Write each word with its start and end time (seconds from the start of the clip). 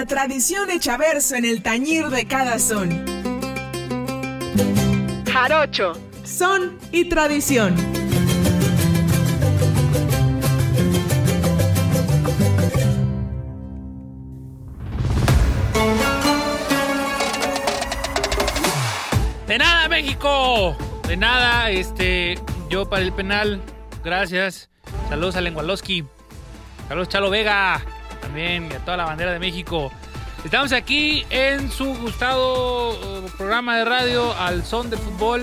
La 0.00 0.06
tradición 0.06 0.70
hecha 0.70 0.96
verso 0.96 1.34
en 1.34 1.44
el 1.44 1.62
tañir 1.62 2.06
de 2.08 2.26
cada 2.26 2.58
son. 2.58 2.88
Jarocho, 5.30 5.92
son 6.24 6.78
y 6.90 7.04
tradición. 7.04 7.76
De 19.46 19.58
nada, 19.58 19.86
México. 19.90 20.78
De 21.08 21.18
nada, 21.18 21.70
este, 21.70 22.38
yo 22.70 22.88
para 22.88 23.02
el 23.02 23.12
penal, 23.12 23.60
gracias. 24.02 24.70
Saludos 25.10 25.36
a 25.36 25.42
Lengualowski. 25.42 26.06
Saludos 26.88 27.10
Chalo 27.10 27.28
Vega, 27.28 27.82
también, 28.30 28.68
y 28.70 28.74
a 28.74 28.78
toda 28.78 28.96
la 28.96 29.04
bandera 29.04 29.32
de 29.32 29.40
México. 29.40 29.90
Estamos 30.44 30.72
aquí 30.72 31.26
en 31.30 31.68
su 31.68 31.96
gustado 31.96 32.92
eh, 32.92 33.28
programa 33.36 33.76
de 33.76 33.84
radio 33.84 34.32
Al 34.38 34.64
Son 34.64 34.88
de 34.88 34.96
Fútbol, 34.96 35.42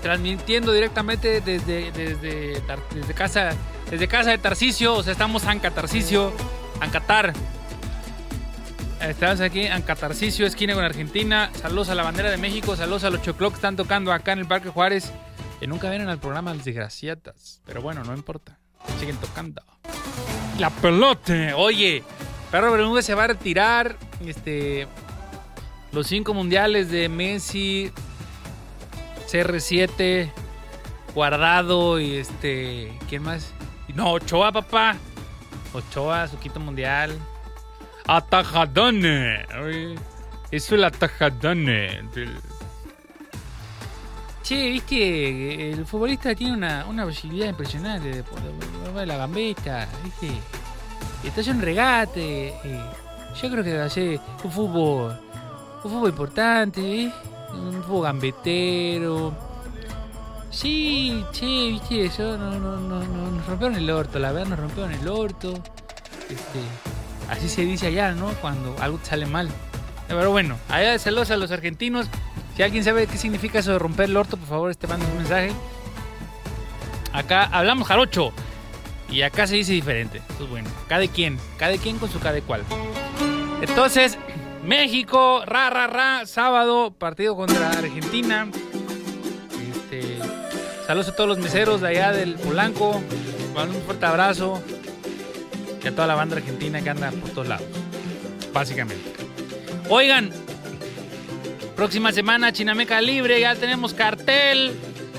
transmitiendo 0.00 0.72
directamente 0.72 1.40
desde, 1.40 1.90
desde, 1.90 2.62
desde 2.94 3.14
casa, 3.14 3.50
desde 3.90 4.06
casa 4.06 4.30
de 4.30 4.38
Tarcisio, 4.38 4.94
o 4.94 5.02
sea, 5.02 5.12
estamos 5.12 5.44
en 5.44 5.58
Catarcisio, 5.58 6.32
Ancatar. 6.80 7.32
Estamos 9.00 9.40
aquí 9.40 9.62
en 9.62 9.82
Catarcisio, 9.82 10.46
esquina 10.46 10.74
con 10.74 10.84
Argentina. 10.84 11.50
Saludos 11.54 11.88
a 11.88 11.96
la 11.96 12.04
bandera 12.04 12.30
de 12.30 12.36
México, 12.36 12.76
saludos 12.76 13.02
a 13.02 13.10
los 13.10 13.22
choclo 13.22 13.50
que 13.50 13.56
están 13.56 13.74
tocando 13.74 14.12
acá 14.12 14.32
en 14.32 14.38
el 14.38 14.46
Parque 14.46 14.68
Juárez. 14.70 15.12
Que 15.58 15.66
nunca 15.66 15.90
vienen 15.90 16.08
al 16.08 16.18
programa 16.18 16.54
Las 16.54 16.64
Desgraciatas. 16.64 17.60
Pero 17.66 17.82
bueno, 17.82 18.04
no 18.04 18.14
importa. 18.14 18.58
Siguen 19.00 19.16
tocando. 19.16 19.62
La 20.58 20.70
pelota. 20.70 21.56
Oye, 21.56 22.02
Perro 22.50 22.72
Bermúdez 22.72 23.06
se 23.06 23.14
va 23.14 23.24
a 23.24 23.28
retirar. 23.28 23.96
Este. 24.26 24.88
Los 25.92 26.08
cinco 26.08 26.34
mundiales 26.34 26.90
de 26.90 27.08
Messi. 27.08 27.92
CR7. 29.30 30.30
Guardado 31.14 32.00
y 32.00 32.16
este. 32.16 32.92
¿Quién 33.08 33.22
más? 33.22 33.52
No, 33.94 34.12
Ochoa, 34.12 34.52
papá. 34.52 34.96
Ochoa, 35.72 36.26
su 36.26 36.38
quinto 36.38 36.60
mundial. 36.60 37.16
Atajadone. 38.06 39.42
Eso 39.42 39.96
es 40.50 40.72
el 40.72 40.84
atajadone. 40.84 42.02
Che, 44.48 44.70
viste, 44.70 45.72
el 45.72 45.84
futbolista 45.84 46.34
tiene 46.34 46.54
una, 46.54 46.86
una 46.86 47.04
posibilidad 47.04 47.50
impresionante 47.50 48.24
de 48.24 49.06
la 49.06 49.16
gambeta, 49.18 49.86
viste. 50.02 50.30
En 51.50 51.56
un 51.56 51.60
regate. 51.60 52.48
eh, 52.64 52.80
yo 53.42 53.50
creo 53.50 53.62
que 53.62 53.76
va 53.76 53.84
a 53.84 53.90
ser 53.90 54.18
un 54.42 54.50
fútbol, 54.50 55.20
un 55.84 55.90
fútbol 55.90 56.08
importante, 56.08 56.80
¿eh? 56.80 57.12
un 57.52 57.82
fútbol 57.82 58.04
gambetero. 58.04 59.36
Sí, 60.50 61.22
che, 61.30 61.68
viste, 61.72 62.06
eso 62.06 62.38
no, 62.38 62.58
no, 62.58 62.78
no, 62.78 63.04
no, 63.04 63.30
nos 63.30 63.46
rompieron 63.46 63.76
el 63.76 63.90
orto, 63.90 64.18
la 64.18 64.32
verdad 64.32 64.48
nos 64.48 64.60
rompieron 64.60 64.92
el 64.94 65.08
orto. 65.08 65.52
Este, 66.30 66.60
así 67.28 67.50
se 67.50 67.66
dice 67.66 67.88
allá, 67.88 68.12
¿no? 68.12 68.28
Cuando 68.40 68.74
algo 68.80 68.98
sale 69.02 69.26
mal. 69.26 69.50
Pero 70.08 70.30
bueno, 70.30 70.56
allá 70.70 70.98
saludos 70.98 71.30
a 71.32 71.36
los 71.36 71.50
argentinos. 71.50 72.08
Si 72.58 72.64
alguien 72.64 72.82
sabe 72.82 73.06
qué 73.06 73.16
significa 73.16 73.60
eso 73.60 73.70
de 73.70 73.78
romper 73.78 74.06
el 74.06 74.16
orto, 74.16 74.36
por 74.36 74.48
favor, 74.48 74.70
este 74.72 74.88
manda 74.88 75.06
un 75.06 75.18
mensaje. 75.18 75.52
Acá 77.12 77.44
hablamos 77.44 77.86
jarocho. 77.86 78.32
Y 79.08 79.22
acá 79.22 79.46
se 79.46 79.54
dice 79.54 79.74
diferente. 79.74 80.20
Eso 80.28 80.42
es 80.42 80.50
bueno. 80.50 80.68
Cada 80.88 81.06
quien. 81.06 81.38
Cada 81.56 81.76
quien 81.76 81.98
con 81.98 82.10
su 82.10 82.18
cada 82.18 82.40
cual. 82.40 82.64
Entonces, 83.62 84.18
México, 84.64 85.44
ra, 85.46 85.70
ra, 85.70 85.86
ra. 85.86 86.26
Sábado, 86.26 86.90
partido 86.90 87.36
contra 87.36 87.70
Argentina. 87.70 88.48
Este, 89.72 90.18
saludos 90.84 91.10
a 91.10 91.14
todos 91.14 91.28
los 91.28 91.38
meseros 91.38 91.80
de 91.80 91.86
allá 91.86 92.10
del 92.10 92.34
Polanco. 92.34 92.90
Un 92.90 93.82
fuerte 93.86 94.04
abrazo. 94.04 94.60
Y 95.80 95.86
a 95.86 95.92
toda 95.92 96.08
la 96.08 96.16
banda 96.16 96.34
argentina 96.34 96.82
que 96.82 96.90
anda 96.90 97.12
por 97.12 97.30
todos 97.30 97.46
lados. 97.46 97.68
Básicamente. 98.52 99.12
Oigan, 99.88 100.32
próxima 101.78 102.10
semana 102.10 102.52
Chinameca 102.52 103.00
Libre, 103.00 103.38
ya 103.38 103.54
tenemos 103.54 103.94
cartel, 103.94 104.72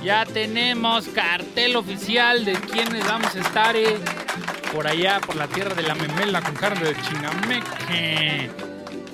ya 0.04 0.26
tenemos 0.26 1.08
cartel 1.08 1.78
oficial 1.78 2.44
de 2.44 2.52
quienes 2.52 3.08
vamos 3.08 3.34
a 3.34 3.40
estar 3.40 3.78
eh, 3.78 3.96
por 4.74 4.86
allá, 4.86 5.22
por 5.26 5.38
la 5.38 5.48
tierra 5.48 5.74
de 5.74 5.84
la 5.84 5.96
memela 5.96 6.42
con 6.42 6.54
carne 6.56 6.84
de 6.84 7.02
Chinameca. 7.02 7.78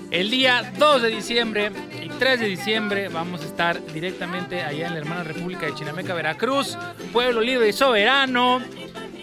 El 0.09 0.31
día 0.31 0.73
2 0.75 1.03
de 1.03 1.09
diciembre 1.09 1.71
y 2.03 2.09
3 2.09 2.39
de 2.39 2.47
diciembre 2.47 3.09
vamos 3.09 3.43
a 3.43 3.45
estar 3.45 3.85
directamente 3.93 4.63
allá 4.63 4.87
en 4.87 4.93
la 4.93 4.99
hermana 4.99 5.23
República 5.23 5.67
de 5.67 5.75
Chinameca, 5.75 6.15
Veracruz, 6.15 6.75
pueblo 7.13 7.41
libre 7.41 7.69
y 7.69 7.73
soberano. 7.73 8.59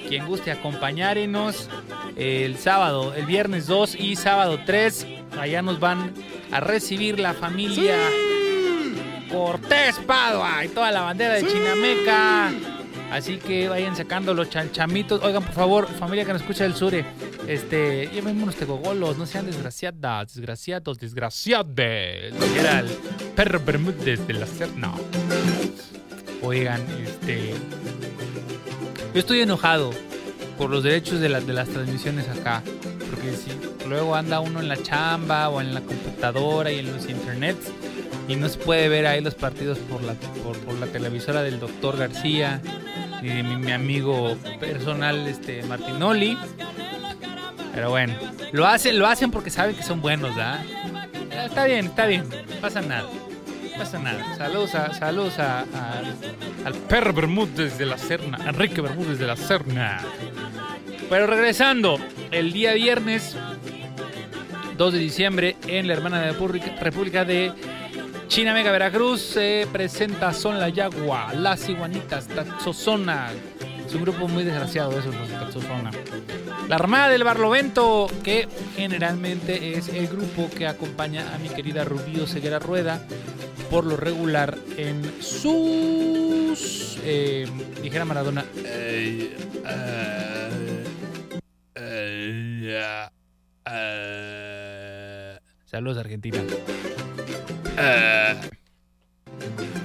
Quien 0.08 0.26
guste 0.26 0.52
acompañarnos 0.52 1.68
el 2.14 2.56
sábado, 2.56 3.14
el 3.16 3.26
viernes 3.26 3.66
2 3.66 3.96
y 3.96 4.14
sábado 4.14 4.60
3, 4.64 5.06
allá 5.38 5.62
nos 5.62 5.80
van 5.80 6.12
a 6.50 6.60
recibir 6.60 7.18
la 7.18 7.34
familia 7.34 7.96
Cortés 9.30 9.98
Padua 10.06 10.64
y 10.64 10.68
toda 10.68 10.90
la 10.92 11.00
bandera 11.02 11.34
de 11.34 11.46
Chinameca. 11.46 12.52
Así 13.10 13.36
que 13.36 13.68
vayan 13.68 13.94
sacando 13.94 14.32
los 14.32 14.48
chanchamitos. 14.48 15.22
Oigan, 15.22 15.42
por 15.42 15.54
favor, 15.54 15.86
familia 15.86 16.24
que 16.24 16.32
nos 16.32 16.42
escucha 16.42 16.64
del 16.64 16.74
sur, 16.74 16.94
este, 17.46 18.08
llévenme 18.12 18.42
unos 18.42 18.56
tegogolos, 18.56 19.18
no 19.18 19.26
sean 19.26 19.46
desgraciadas, 19.46 20.34
desgraciados, 20.34 20.98
desgraciades. 20.98 22.34
Era 22.56 22.80
el 22.80 22.88
perro 23.34 23.60
Bermúdez 23.60 24.26
de 24.26 24.32
la 24.32 24.46
Serna. 24.46 24.92
Oigan, 26.42 26.80
este. 27.02 27.54
Yo 29.12 29.20
estoy 29.20 29.40
enojado 29.40 29.90
por 30.56 30.70
los 30.70 30.82
derechos 30.82 31.20
de, 31.20 31.28
de 31.28 31.52
las 31.52 31.68
transmisiones 31.68 32.28
acá. 32.28 32.62
Luego 33.88 34.14
anda 34.14 34.40
uno 34.40 34.60
en 34.60 34.68
la 34.68 34.76
chamba 34.82 35.48
o 35.48 35.60
en 35.60 35.74
la 35.74 35.80
computadora 35.80 36.70
y 36.70 36.78
en 36.78 36.92
los 36.92 37.08
internets 37.08 37.70
y 38.28 38.36
no 38.36 38.48
se 38.48 38.58
puede 38.58 38.88
ver 38.88 39.06
ahí 39.06 39.20
los 39.20 39.34
partidos 39.34 39.78
por 39.78 40.02
la, 40.02 40.14
por, 40.14 40.56
la 40.78 40.86
televisora 40.86 41.42
del 41.42 41.58
doctor 41.60 41.96
García 41.98 42.60
y 43.20 43.26
de 43.26 43.42
mi, 43.42 43.56
mi 43.56 43.72
amigo 43.72 44.36
personal 44.60 45.26
este 45.26 45.62
Martinoli. 45.64 46.38
Pero 47.74 47.90
bueno, 47.90 48.14
lo 48.52 48.66
hacen, 48.66 48.98
lo 48.98 49.06
hacen 49.06 49.30
porque 49.30 49.50
saben 49.50 49.74
que 49.74 49.82
son 49.82 50.00
buenos, 50.00 50.34
¿verdad? 50.36 50.60
Eh, 51.30 51.46
Está 51.46 51.64
bien, 51.64 51.86
está 51.86 52.06
bien, 52.06 52.24
pasa 52.60 52.80
nada. 52.82 53.08
Pasa 53.76 53.98
nada. 53.98 54.36
Saludos 54.36 54.74
a, 54.74 54.92
saludos 54.94 55.38
a- 55.38 55.64
al 56.64 56.74
perro 56.88 57.12
Bermúdez 57.12 57.78
de 57.78 57.86
la 57.86 57.98
Serna, 57.98 58.38
Enrique 58.46 58.80
Bermúdez 58.80 59.18
de 59.18 59.26
la 59.26 59.36
Serna. 59.36 60.00
Pero 61.10 61.26
regresando, 61.26 61.98
el 62.30 62.52
día 62.52 62.74
viernes 62.74 63.36
2 64.82 64.94
de 64.94 64.98
diciembre 64.98 65.56
en 65.68 65.86
la 65.86 65.92
hermana 65.92 66.20
de 66.22 66.32
República- 66.32 67.24
de 67.24 67.52
China 68.26 68.52
Mega 68.52 68.72
Veracruz 68.72 69.20
se 69.20 69.68
presenta 69.72 70.32
Son 70.32 70.58
la 70.58 70.70
Yagua, 70.70 71.32
Las 71.34 71.68
Iguanitas, 71.68 72.26
Taxozona. 72.26 73.30
Es 73.86 73.94
un 73.94 74.02
grupo 74.02 74.26
muy 74.26 74.42
desgraciado 74.42 74.98
esos 74.98 75.14
los 75.14 75.28
de 75.28 75.34
Taxozona. 75.36 75.92
La 76.68 76.74
Armada 76.74 77.10
del 77.10 77.22
Barlovento, 77.22 78.08
que 78.24 78.48
generalmente 78.74 79.78
es 79.78 79.86
el 79.88 80.08
grupo 80.08 80.50
que 80.50 80.66
acompaña 80.66 81.32
a 81.32 81.38
mi 81.38 81.48
querida 81.48 81.84
Rubio 81.84 82.26
Ceguera 82.26 82.58
Rueda 82.58 83.06
por 83.70 83.84
lo 83.84 83.96
regular 83.96 84.58
en 84.76 85.00
sus, 85.22 86.98
eh, 87.04 87.46
dijera 87.80 88.04
Maradona, 88.04 88.44
eh, 88.64 89.36
eh. 93.66 95.38
saludos 95.64 95.98
Argentina. 95.98 96.38
Eh. 97.78 98.40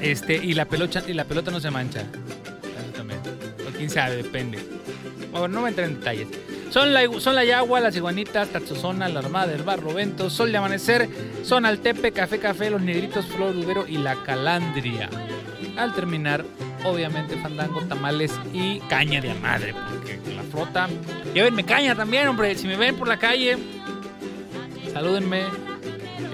Este, 0.02 0.36
y 0.36 0.54
la 0.54 0.66
pelota, 0.66 1.04
y 1.08 1.14
la 1.14 1.26
pelota 1.26 1.52
no 1.52 1.60
se 1.60 1.72
mancha. 1.72 2.02
Eso 2.02 2.92
también. 2.96 3.20
O 3.68 3.72
quién 3.76 3.90
sabe, 3.90 4.18
depende. 4.18 4.60
Bueno, 5.32 5.48
no 5.48 5.60
voy 5.62 5.68
a 5.68 5.70
entrar 5.70 5.88
en 5.88 6.00
detalles. 6.00 6.28
Son 6.70 6.94
la, 6.94 7.02
son 7.20 7.36
la 7.36 7.46
Yagua, 7.46 7.80
las 7.80 7.96
Iguanitas, 7.96 8.50
Tatsozona, 8.50 9.08
la 9.08 9.20
Armada 9.20 9.48
del 9.48 9.64
Barlovento, 9.64 10.30
Sol 10.30 10.52
de 10.52 10.58
Amanecer, 10.58 11.10
Son 11.44 11.66
Altepe, 11.66 12.12
Café 12.12 12.40
Café, 12.40 12.70
Los 12.70 12.82
Negritos, 12.82 13.26
Flor 13.26 13.56
Udero 13.56 13.88
y 13.88 13.98
La 13.98 14.22
Calandria. 14.24 15.10
Al 15.78 15.94
terminar, 15.94 16.44
obviamente, 16.88 17.36
fandango, 17.38 17.82
tamales 17.82 18.34
y 18.54 18.80
caña 18.82 19.22
de 19.22 19.34
madre, 19.36 19.74
porque 19.74 20.20
la 20.36 20.44
flota. 20.44 20.90
Llévenme 21.34 21.64
caña 21.64 21.96
también, 21.96 22.28
hombre. 22.28 22.56
Si 22.56 22.68
me 22.68 22.78
ven 22.78 22.96
por 22.96 23.08
la 23.08 23.18
calle, 23.18 23.58
salúdenme. 24.94 25.44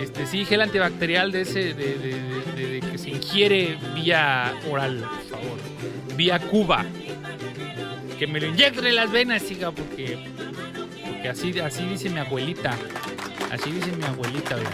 Este, 0.01 0.25
sí, 0.25 0.45
gel 0.45 0.61
antibacterial 0.61 1.31
de 1.31 1.41
ese, 1.41 1.73
de, 1.73 2.83
que 2.91 2.97
se 2.97 3.09
ingiere 3.09 3.77
vía 3.95 4.53
oral, 4.69 4.99
por 4.99 5.39
favor. 5.39 5.57
Vía 6.15 6.39
Cuba. 6.39 6.85
Que 8.19 8.27
me 8.27 8.39
lo 8.39 8.47
inyecten 8.47 8.85
en 8.85 8.95
las 8.95 9.11
venas, 9.11 9.45
chica, 9.45 9.71
porque, 9.71 10.17
porque 11.05 11.29
así, 11.29 11.59
así 11.59 11.85
dice 11.85 12.09
mi 12.09 12.19
abuelita. 12.19 12.77
Así 13.51 13.71
dice 13.71 13.91
mi 13.91 14.03
abuelita, 14.03 14.55
vean. 14.55 14.71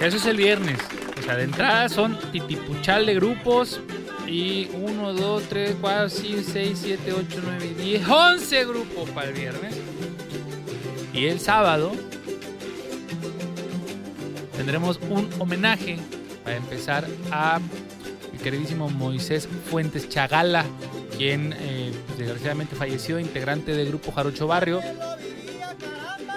Eso 0.00 0.16
es 0.16 0.26
el 0.26 0.36
viernes. 0.36 0.78
O 1.22 1.24
sea, 1.24 1.36
de 1.36 1.44
entrada 1.44 1.88
son 1.88 2.18
titipuchal 2.32 3.06
de 3.06 3.14
grupos. 3.14 3.80
Y 4.26 4.68
1, 4.74 5.12
2, 5.12 5.42
3, 5.48 5.76
4, 5.80 6.08
5, 6.08 6.42
6, 6.52 6.80
7, 6.82 7.12
8, 7.12 7.40
9, 7.44 7.74
10, 7.78 8.08
11 8.08 8.64
grupos 8.64 9.10
para 9.10 9.28
el 9.28 9.34
viernes. 9.34 9.76
Y 11.12 11.26
el 11.26 11.38
sábado 11.38 11.92
tendremos 14.56 14.98
un 15.10 15.28
homenaje 15.38 15.98
para 16.42 16.56
empezar 16.56 17.06
a 17.30 17.60
el 18.32 18.38
queridísimo 18.40 18.88
Moisés 18.88 19.48
Fuentes 19.70 20.08
Chagala, 20.08 20.64
quien 21.18 21.54
eh, 21.58 21.92
pues, 22.06 22.18
desgraciadamente 22.18 22.74
falleció, 22.74 23.20
integrante 23.20 23.74
del 23.74 23.88
grupo 23.88 24.10
Jarocho 24.10 24.48
Barrio. 24.48 24.80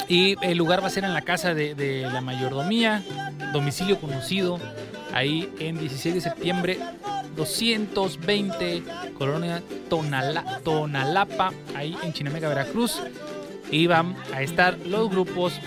Y 0.08 0.36
el 0.42 0.58
lugar 0.58 0.84
va 0.84 0.88
a 0.88 0.92
ser 0.92 1.04
en 1.04 1.14
la 1.14 1.22
casa 1.22 1.54
de, 1.54 2.08
la 2.12 2.22
mayordomía, 2.22 3.04
domicilio 3.54 4.00
conocido, 4.00 4.60
ahí 5.14 5.50
en 5.60 5.80
16 5.80 6.16
de 6.16 6.22
septiembre 6.22 6.80
220, 7.36 8.84
Colonia 9.18 9.64
Tonala, 9.90 10.60
Tonalapa, 10.64 11.52
ahí 11.76 11.98
en 12.04 12.14
Chinameca, 12.14 12.50
Veracruz. 12.50 13.02
Y 13.72 13.88
van 13.88 14.16
a 14.32 14.44
estar 14.44 14.78
los 14.86 15.10
grupos 15.10 15.60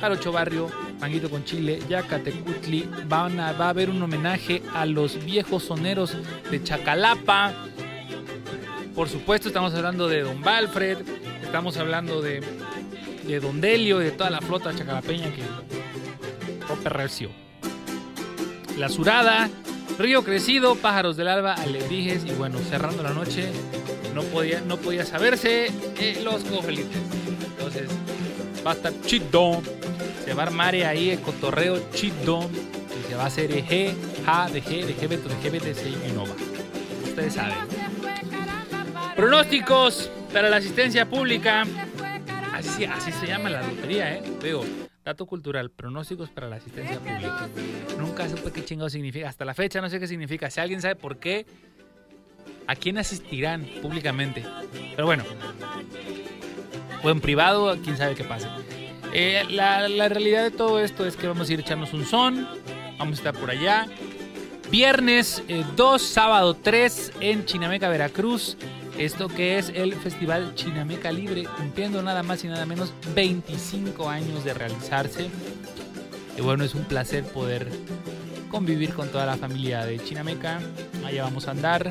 Jarocho 0.00 0.32
Barrio, 0.32 0.68
Manguito 1.00 1.28
con 1.28 1.44
Chile, 1.44 1.80
Yacatecutli. 1.88 2.88
Van 3.06 3.38
a, 3.38 3.52
va 3.52 3.66
a 3.66 3.68
haber 3.68 3.90
un 3.90 4.02
homenaje 4.02 4.62
a 4.74 4.86
los 4.86 5.22
viejos 5.22 5.64
soneros 5.64 6.16
de 6.50 6.62
Chacalapa. 6.62 7.52
Por 8.94 9.08
supuesto, 9.08 9.48
estamos 9.48 9.74
hablando 9.74 10.08
de 10.08 10.22
Don 10.22 10.42
Valfred, 10.42 10.98
estamos 11.42 11.76
hablando 11.76 12.22
de, 12.22 12.42
de 13.26 13.40
Don 13.40 13.60
Delio 13.60 14.00
y 14.00 14.04
de 14.04 14.10
toda 14.12 14.30
la 14.30 14.40
flota 14.40 14.74
chacalapeña 14.74 15.32
que 15.32 15.42
rompe 16.68 16.88
recio. 16.88 17.30
La 18.78 18.88
Surada, 18.88 19.50
Río 19.98 20.24
Crecido, 20.24 20.74
Pájaros 20.76 21.16
del 21.16 21.28
Alba, 21.28 21.54
Alebrijes 21.54 22.24
y 22.24 22.32
bueno, 22.32 22.58
cerrando 22.58 23.02
la 23.02 23.10
noche 23.10 23.50
no 24.14 24.22
podía, 24.24 24.60
no 24.60 24.76
podía 24.76 25.04
saberse 25.04 25.70
eh, 25.98 26.20
los 26.24 26.44
cojolitos. 26.44 26.96
Entonces 27.56 27.88
va 28.66 28.72
a 28.72 28.74
estar 28.74 28.92
chido, 29.02 29.62
se 30.24 30.34
va 30.34 30.44
a 30.44 30.46
armar 30.46 30.74
ahí 30.74 31.10
el 31.10 31.20
cotorreo 31.20 31.90
chido 31.92 32.48
y 32.98 33.08
se 33.08 33.14
va 33.14 33.24
a 33.24 33.26
hacer 33.26 33.50
G, 33.50 33.94
A, 34.26 34.48
de 34.48 34.62
G, 34.62 34.84
de 34.84 34.96
G, 34.96 35.08
de 35.08 35.18
G, 35.18 35.60
de 35.60 35.74
C 35.74 35.88
y 35.88 36.12
Nova. 36.12 36.34
Ustedes 37.04 37.34
saben. 37.34 37.54
Pronósticos 39.16 40.10
para 40.32 40.48
la 40.48 40.56
asistencia 40.56 41.08
pública. 41.08 41.64
Así, 42.68 42.84
así 42.84 43.12
se 43.12 43.26
llama 43.26 43.50
la 43.50 43.62
lotería, 43.62 44.14
¿eh? 44.14 44.22
Veo. 44.40 44.64
Dato 45.04 45.26
cultural, 45.26 45.70
pronósticos 45.70 46.30
para 46.30 46.48
la 46.48 46.56
asistencia 46.56 46.98
pública. 47.00 47.48
Nunca 47.98 48.28
supe 48.28 48.52
qué 48.52 48.64
chingado 48.64 48.88
significa. 48.88 49.28
Hasta 49.28 49.44
la 49.44 49.52
fecha 49.52 49.80
no 49.80 49.90
sé 49.90 49.98
qué 49.98 50.06
significa. 50.06 50.48
Si 50.48 50.60
alguien 50.60 50.80
sabe 50.80 50.94
por 50.94 51.18
qué, 51.18 51.44
¿a 52.68 52.76
quién 52.76 52.98
asistirán 52.98 53.64
públicamente? 53.82 54.44
Pero 54.94 55.06
bueno, 55.06 55.24
o 57.02 57.10
en 57.10 57.20
privado, 57.20 57.76
quién 57.82 57.96
sabe 57.96 58.14
qué 58.14 58.22
pasa. 58.22 58.56
Eh, 59.12 59.42
la, 59.50 59.88
la 59.88 60.08
realidad 60.08 60.44
de 60.44 60.52
todo 60.52 60.78
esto 60.78 61.04
es 61.04 61.16
que 61.16 61.26
vamos 61.26 61.50
a 61.50 61.52
ir 61.52 61.58
a 61.58 61.62
echarnos 61.62 61.92
un 61.92 62.04
son. 62.04 62.46
Vamos 62.96 63.18
a 63.18 63.20
estar 63.20 63.34
por 63.34 63.50
allá. 63.50 63.86
Viernes 64.70 65.42
eh, 65.48 65.64
2, 65.74 66.00
sábado 66.00 66.54
3 66.54 67.12
en 67.20 67.44
Chinameca, 67.44 67.88
Veracruz. 67.88 68.56
Esto 68.98 69.28
que 69.28 69.58
es 69.58 69.70
el 69.74 69.94
Festival 69.94 70.54
Chinameca 70.54 71.10
Libre, 71.10 71.44
cumpliendo 71.44 72.02
nada 72.02 72.22
más 72.22 72.44
y 72.44 72.48
nada 72.48 72.66
menos 72.66 72.92
25 73.14 74.08
años 74.08 74.44
de 74.44 74.54
realizarse. 74.54 75.30
Y 76.36 76.40
bueno, 76.40 76.64
es 76.64 76.74
un 76.74 76.84
placer 76.84 77.24
poder 77.24 77.68
convivir 78.50 78.94
con 78.94 79.08
toda 79.08 79.26
la 79.26 79.36
familia 79.36 79.84
de 79.84 79.98
Chinameca. 79.98 80.60
Allá 81.04 81.24
vamos 81.24 81.48
a 81.48 81.52
andar. 81.52 81.90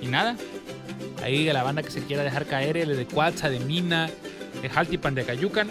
Y 0.00 0.06
nada, 0.06 0.36
ahí 1.22 1.44
la 1.46 1.62
banda 1.62 1.82
que 1.82 1.90
se 1.90 2.04
quiera 2.04 2.22
dejar 2.22 2.46
caer, 2.46 2.76
el 2.76 2.96
de 2.96 3.06
Cuatza, 3.06 3.50
de 3.50 3.58
Mina, 3.60 4.10
de 4.62 4.68
Jaltipan, 4.68 5.14
de 5.14 5.24
Cayucan. 5.24 5.68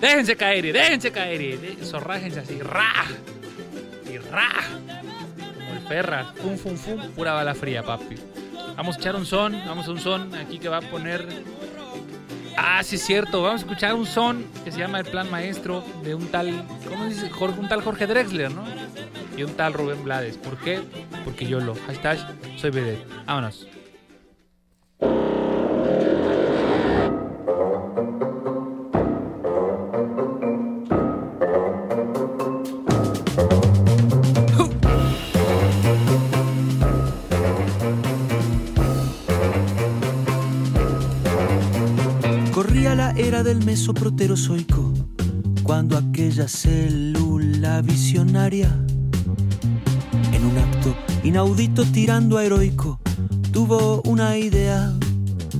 Déjense 0.00 0.36
caer, 0.36 0.72
déjense 0.72 1.10
caer, 1.12 1.76
zorrájense 1.82 2.40
así, 2.40 2.60
ra, 2.60 3.06
y 4.12 4.18
ra. 4.18 4.50
Perra, 5.88 6.24
fum, 6.42 6.56
fum, 6.56 6.76
fum, 6.76 7.00
pura 7.14 7.32
bala 7.32 7.54
fría, 7.54 7.82
papi. 7.82 8.16
Vamos 8.76 8.96
a 8.96 8.98
echar 8.98 9.16
un 9.16 9.26
son, 9.26 9.52
vamos 9.66 9.86
a 9.86 9.90
un 9.90 10.00
son 10.00 10.34
aquí 10.34 10.58
que 10.58 10.68
va 10.68 10.78
a 10.78 10.82
poner. 10.82 11.26
Ah, 12.56 12.82
sí, 12.82 12.96
es 12.96 13.02
cierto, 13.02 13.42
vamos 13.42 13.62
a 13.62 13.64
escuchar 13.64 13.94
un 13.94 14.06
son 14.06 14.44
que 14.64 14.72
se 14.72 14.78
llama 14.78 15.00
El 15.00 15.06
Plan 15.06 15.30
Maestro 15.30 15.84
de 16.02 16.14
un 16.14 16.28
tal, 16.28 16.64
¿cómo 16.88 17.04
dice? 17.04 17.28
Jorge, 17.30 17.60
un 17.60 17.68
tal 17.68 17.82
Jorge 17.82 18.06
Drexler, 18.06 18.50
¿no? 18.50 18.64
Y 19.36 19.42
un 19.42 19.52
tal 19.54 19.74
Rubén 19.74 20.02
Blades. 20.04 20.36
¿Por 20.36 20.56
qué? 20.58 20.80
Porque 21.24 21.46
yo 21.46 21.60
lo. 21.60 21.74
Hashtag 21.86 22.18
soy 22.56 22.70
vedette. 22.70 23.04
Vámonos. 23.26 23.66
Del 43.42 43.64
mesoproterozoico, 43.64 44.92
cuando 45.64 45.98
aquella 45.98 46.46
célula 46.46 47.82
visionaria, 47.82 48.68
en 50.32 50.44
un 50.44 50.56
acto 50.56 50.94
inaudito 51.24 51.84
tirando 51.84 52.38
a 52.38 52.44
heroico, 52.44 53.00
tuvo 53.50 54.02
una 54.02 54.38
idea 54.38 54.92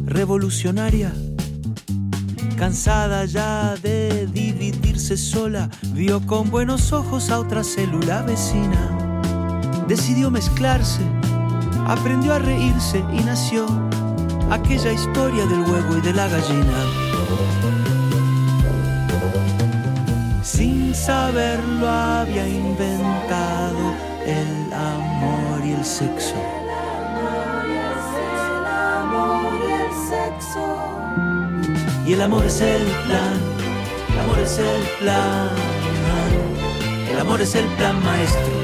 revolucionaria. 0.06 1.12
Cansada 2.56 3.24
ya 3.24 3.74
de 3.82 4.28
dividirse 4.32 5.16
sola, 5.16 5.68
vio 5.94 6.24
con 6.26 6.50
buenos 6.50 6.92
ojos 6.92 7.30
a 7.30 7.40
otra 7.40 7.64
célula 7.64 8.22
vecina. 8.22 9.24
Decidió 9.88 10.30
mezclarse, 10.30 11.02
aprendió 11.86 12.34
a 12.34 12.38
reírse 12.38 13.02
y 13.12 13.24
nació 13.24 13.66
aquella 14.50 14.92
historia 14.92 15.44
del 15.46 15.60
huevo 15.60 15.98
y 15.98 16.00
de 16.02 16.12
la 16.12 16.28
gallina. 16.28 17.03
Sin 20.42 20.94
saberlo 20.94 21.88
había 21.88 22.46
inventado 22.46 23.94
el 24.26 24.72
amor 24.72 25.64
y 25.64 25.72
el 25.72 25.84
sexo. 25.84 26.34
Y 32.06 32.12
el 32.12 32.20
amor 32.20 32.44
es 32.44 32.60
el 32.60 32.82
plan, 33.06 33.40
el 34.12 34.20
amor 34.20 34.38
es 34.38 34.58
el 34.58 34.82
plan, 35.00 35.48
el 37.10 37.18
amor 37.18 37.40
es 37.40 37.54
el 37.54 37.64
plan 37.76 38.04
maestro. 38.04 38.63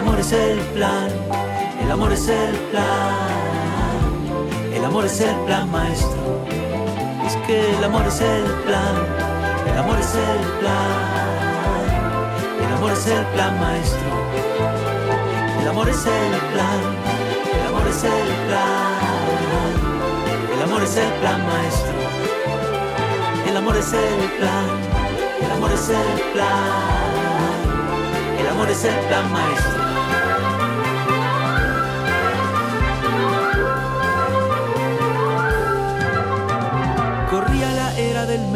Amor 0.00 0.18
es 0.18 0.32
el 0.32 0.58
plan, 0.72 1.10
el 1.82 1.90
amor 1.90 2.10
es 2.10 2.26
el 2.26 2.54
plan, 2.70 3.14
el 4.72 4.82
amor 4.82 5.04
es 5.04 5.20
el 5.20 5.36
plan 5.44 5.70
maestro. 5.70 6.40
Es 7.26 7.36
que 7.46 7.76
el 7.76 7.84
amor 7.84 8.06
es 8.06 8.18
el 8.22 8.44
plan, 8.64 8.96
el 9.70 9.78
amor 9.78 9.98
es 9.98 10.14
el 10.14 10.40
plan, 10.60 11.50
el 12.64 12.72
amor 12.76 12.92
es 12.92 13.06
el 13.08 13.26
plan 13.26 13.60
maestro. 13.60 14.10
El 15.60 15.68
amor 15.68 15.88
es 15.90 16.06
el 16.06 16.32
plan, 16.52 16.80
el 17.52 17.66
amor 17.68 17.86
es 17.88 18.04
el 18.04 18.28
plan. 18.48 19.00
El 20.54 20.62
amor 20.62 20.82
es 20.82 20.96
el 20.96 21.12
plan 21.20 21.46
maestro. 21.46 21.92
El 23.50 23.56
amor 23.56 23.76
es 23.76 23.92
el 23.92 24.30
plan. 24.38 24.66
El 25.44 25.50
amor 25.52 25.72
es 25.72 25.88
el 25.90 26.20
plan. 26.32 27.00
El 28.40 28.48
amor 28.48 28.70
es 28.70 28.84
el 28.84 28.94
plan 29.08 29.32
maestro. 29.32 29.79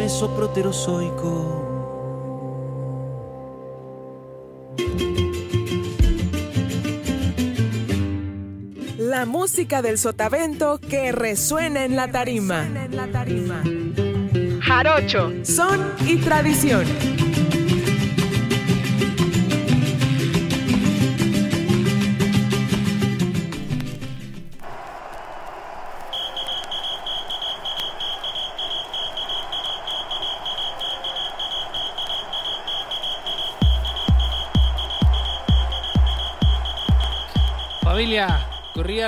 Mesoproterozoico. 0.05 1.63
La 8.99 9.25
música 9.25 9.81
del 9.81 9.97
sotavento 9.97 10.77
que 10.77 11.11
resuena 11.11 11.85
en 11.85 11.95
la 11.95 12.11
tarima. 12.11 12.67
Jarocho, 14.61 15.31
son 15.43 15.91
y 16.05 16.17
tradición. 16.17 17.14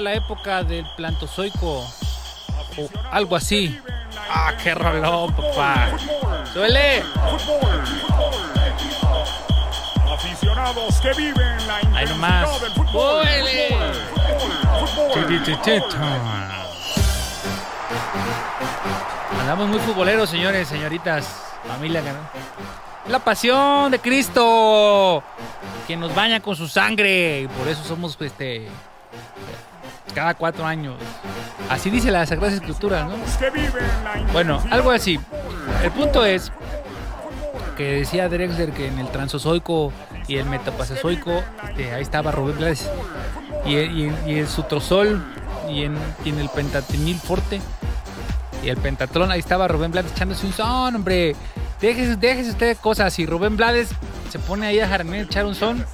La 0.01 0.13
época 0.13 0.63
del 0.63 0.85
plantozoico 0.95 1.85
o 2.77 2.89
algo 3.11 3.35
así. 3.35 3.79
Ah, 4.29 4.53
qué 4.61 4.73
rolón, 4.75 5.33
papá. 5.33 5.89
Suele. 6.53 7.03
Aficionados 10.11 10.99
que 11.01 11.13
viven 11.13 11.67
la 11.67 11.81
intensidad 11.81 12.59
del. 12.61 12.71
Fútbol. 12.71 13.27
Andamos 19.39 19.69
muy 19.69 19.79
futboleros, 19.79 20.29
señores, 20.29 20.67
señoritas, 20.67 21.41
familia. 21.67 22.01
¿no? 22.01 23.11
La 23.11 23.19
pasión 23.19 23.91
de 23.91 23.99
Cristo 23.99 25.23
que 25.87 25.95
nos 25.95 26.13
baña 26.13 26.41
con 26.41 26.55
su 26.55 26.67
sangre. 26.67 27.41
Y 27.41 27.47
por 27.47 27.67
eso 27.67 27.83
somos 27.83 28.17
este 28.19 28.67
cada 30.17 30.33
cuatro 30.33 30.65
años. 30.65 30.95
Así 31.69 31.91
dice 31.91 32.09
la 32.09 32.25
Sagrada 32.25 32.51
Escritura, 32.55 33.03
¿no? 33.03 33.11
Bueno, 34.33 34.59
algo 34.71 34.89
así. 34.89 35.19
El 35.83 35.91
punto 35.91 36.25
es 36.25 36.51
que 37.77 37.99
decía 37.99 38.27
Drexler 38.27 38.71
que 38.71 38.87
en 38.87 38.97
el 38.97 39.09
transozoico 39.11 39.93
y 40.27 40.37
el 40.37 40.45
metapasozoico, 40.45 41.43
este, 41.69 41.93
ahí 41.93 42.01
estaba 42.01 42.31
Rubén 42.31 42.57
Blades. 42.57 42.89
Y, 43.63 43.75
y- 43.75 44.13
y 44.25 44.39
en 44.39 44.47
su 44.47 44.63
trozol 44.63 45.23
y 45.69 45.83
en, 45.83 45.95
y 46.25 46.29
en 46.29 46.39
el 46.39 46.49
pentatenil 46.49 47.17
forte 47.19 47.61
y 48.63 48.69
el 48.69 48.77
pentatlón, 48.77 49.29
ahí 49.29 49.39
estaba 49.39 49.67
Rubén 49.67 49.91
Blades 49.91 50.11
echándose 50.13 50.47
un 50.47 50.53
son, 50.53 50.95
hombre. 50.95 51.35
Déjese, 51.79 52.15
déjese 52.15 52.49
usted 52.51 52.67
de 52.69 52.75
cosas. 52.75 53.19
Y 53.19 53.27
Rubén 53.27 53.55
Blades 53.55 53.89
se 54.31 54.39
pone 54.39 54.65
ahí 54.65 54.79
a 54.79 54.87
jardinear, 54.87 55.25
echar 55.25 55.45
un 55.45 55.53
son. 55.53 55.85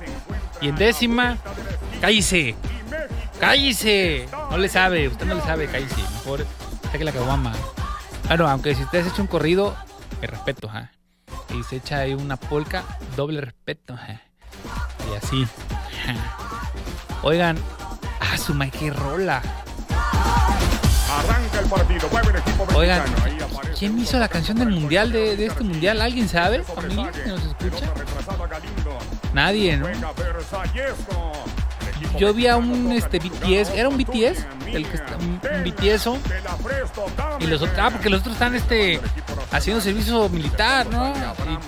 Y 0.62 0.70
en 0.70 0.76
décima, 0.78 1.36
cállese. 2.00 2.56
¡Cállese! 3.44 4.26
No 4.52 4.58
le 4.58 4.70
sabe, 4.70 5.10
usted 5.10 5.26
no 5.26 5.36
le 5.36 5.42
sabe, 5.42 5.68
cállese. 5.68 6.02
Mejor 6.02 6.46
saque 6.90 7.04
la 7.04 7.12
caguama. 7.12 7.52
Bueno, 8.30 8.48
aunque 8.48 8.74
si 8.74 8.84
usted 8.84 9.04
se 9.04 9.10
echa 9.10 9.22
un 9.22 9.28
corrido, 9.28 9.76
el 10.22 10.30
respeto, 10.30 10.70
¿ja? 10.70 10.94
Y 11.54 11.62
se 11.64 11.76
echa 11.76 11.98
ahí 11.98 12.14
una 12.14 12.38
polca, 12.38 12.86
doble 13.18 13.42
respeto, 13.42 13.98
¿ja? 13.98 14.22
Y 15.12 15.18
así. 15.18 15.46
Oigan, 17.22 17.58
ah, 18.22 18.38
su 18.38 18.54
madre, 18.54 18.72
qué 18.80 18.92
rola. 18.92 19.42
Arranca 21.12 21.60
el 21.60 21.66
partido, 21.66 22.08
mueve 22.10 22.30
el 22.30 22.36
equipo 22.38 22.68
Oigan, 22.76 23.04
¿quién 23.78 24.00
hizo 24.00 24.20
la 24.20 24.30
canción 24.30 24.58
del 24.58 24.70
mundial 24.70 25.12
de, 25.12 25.36
de 25.36 25.48
este 25.48 25.66
mundial? 25.66 26.00
¿Alguien 26.00 26.30
sabe? 26.30 26.64
¿Familia 26.64 27.12
que 27.12 27.28
nos 27.28 27.44
escucha? 27.44 27.92
Nadie, 29.34 29.76
¿no? 29.76 29.88
Yo 32.18 32.34
vi 32.34 32.48
a 32.48 32.58
un 32.58 32.92
este 32.92 33.20
BTS, 33.20 33.72
¿era 33.76 33.90
un 33.90 33.98
BTS? 33.98 34.46
El 34.68 34.88
que 34.88 34.96
está, 34.96 35.18
un, 35.18 35.40
un 35.56 35.64
BTSo. 35.64 36.18
Y 37.40 37.48
los 37.48 37.62
otros, 37.62 37.78
ah, 37.80 37.90
porque 37.92 38.10
los 38.10 38.22
otros 38.22 38.34
están 38.34 38.56
este 38.56 39.00
haciendo 39.52 39.82
servicio 39.82 40.30
militar, 40.30 40.86
¿no? 40.88 41.14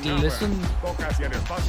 Y, 0.03 0.25
es 0.25 0.41
un, 0.41 0.61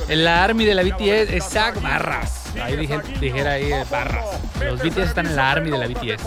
el 0.09 0.27
army 0.27 0.65
de 0.65 0.75
la 0.75 0.83
BTS, 0.83 1.33
exacto, 1.33 1.81
barras. 1.81 2.45
Ahí 2.63 2.77
dije, 2.77 3.01
dijera 3.21 3.53
ahí 3.53 3.71
barras. 3.91 4.25
Los 4.61 4.83
BTS 4.83 4.99
están 4.99 5.27
en 5.27 5.37
la 5.37 5.51
army 5.51 5.71
de 5.71 5.79
la 5.79 5.87
BTS, 5.87 6.23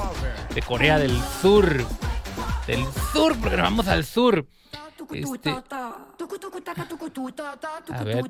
de 0.55 0.61
Corea 0.61 0.97
del 0.97 1.17
Sur. 1.41 1.85
Del 2.67 2.85
sur, 3.11 3.35
porque 3.39 3.57
nos 3.57 3.63
vamos 3.63 3.87
al 3.87 4.05
sur. 4.05 4.45
Este, 5.11 5.49
a 7.89 8.03
ver. 8.03 8.25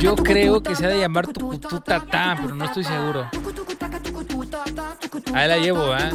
Yo 0.00 0.16
creo 0.16 0.62
que 0.62 0.74
se 0.76 0.86
ha 0.86 0.88
de 0.88 1.00
llamar 1.00 1.26
tucututata, 1.28 2.38
pero 2.40 2.54
no 2.54 2.64
estoy 2.64 2.84
seguro. 2.84 3.26
Ahí 5.34 5.48
la 5.48 5.58
llevo, 5.58 5.96
¿eh? 5.96 6.12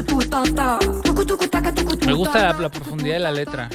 Me 2.05 2.13
gusta 2.13 2.39
la, 2.39 2.53
la 2.59 2.69
profundidad 2.69 3.13
de 3.15 3.19
la 3.19 3.31
letra. 3.31 3.69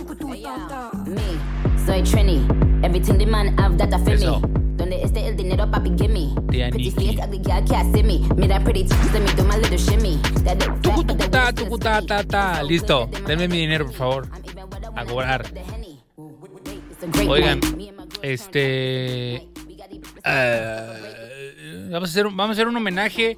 Me, 1.07 1.85
soy 1.85 2.03
Trini. 2.03 2.72
Everything 2.83 3.19
the 3.19 3.27
man 3.27 3.57
have 3.59 3.77
that 3.79 3.93
I 3.95 3.99
feel 4.05 4.15
Eso. 4.15 4.41
me. 4.41 4.49
Donde 4.77 5.03
esté 5.03 5.29
el 5.29 5.37
dinero, 5.37 5.71
papi, 5.71 5.91
gimme. 5.97 6.35
Pretty 6.49 6.91
face, 6.91 7.19
ugly 7.23 7.39
girl 7.39 7.63
can't 7.69 7.95
see 7.95 8.03
me. 8.03 8.27
Mira 8.37 8.59
pretty 8.61 8.85
tits, 8.85 9.13
let 9.13 9.23
me 9.23 9.33
do 9.37 9.45
my 9.45 9.57
little 9.57 9.79
shimmy. 9.79 10.17
That 10.45 10.59
look 10.67 10.83
fat, 10.83 11.07
but 11.07 11.19
the 11.19 11.29
Tucututá, 11.29 11.45
waist 11.45 11.59
feels 11.59 11.69
tucutá, 11.71 11.95
skinny. 11.97 12.07
ta, 12.09 12.23
ta. 12.25 12.63
Listo, 12.63 13.09
denme 13.27 13.49
mi 13.49 13.59
dinero, 13.59 13.85
por 13.87 13.95
favor. 13.95 14.29
A 14.97 15.05
cobrar. 15.05 15.47
Oigan, 17.29 17.61
este. 18.23 19.49
eh, 20.25 21.89
vamos, 21.91 22.09
a 22.09 22.13
hacer, 22.13 22.25
vamos 22.25 22.49
a 22.49 22.53
hacer 22.53 22.69
un 22.69 22.77
homenaje 22.77 23.37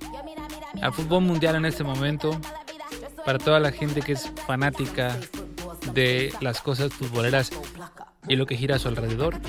al 0.81 0.93
fútbol 0.93 1.23
mundial 1.23 1.57
en 1.57 1.65
este 1.67 1.85
momento. 1.85 2.39
Para 3.25 3.39
toda 3.39 3.59
la 3.61 3.73
gente 3.73 4.03
que 4.03 4.13
es 4.13 4.31
fanática 4.47 5.19
de 5.95 6.33
las 6.41 6.61
cosas 6.61 6.93
futboleras 6.93 7.51
y 8.29 8.37
lo 8.37 8.47
que 8.47 8.57
gira 8.57 8.77
a 8.77 8.79
su 8.79 8.89
alrededor. 8.89 9.41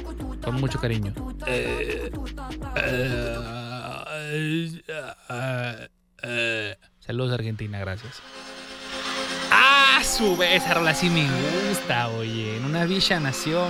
Con 0.43 0.55
mucho 0.55 0.79
cariño. 0.79 1.13
Saludos 6.99 7.33
Argentina, 7.33 7.79
gracias. 7.79 8.21
¡Ah! 9.51 10.01
Sube, 10.03 10.55
esa 10.55 10.75
rola 10.75 10.93
sí 10.93 11.09
me 11.09 11.27
gusta, 11.69 12.09
oye. 12.09 12.57
En 12.57 12.65
una 12.65 12.85
villa 12.85 13.19
nació. 13.19 13.69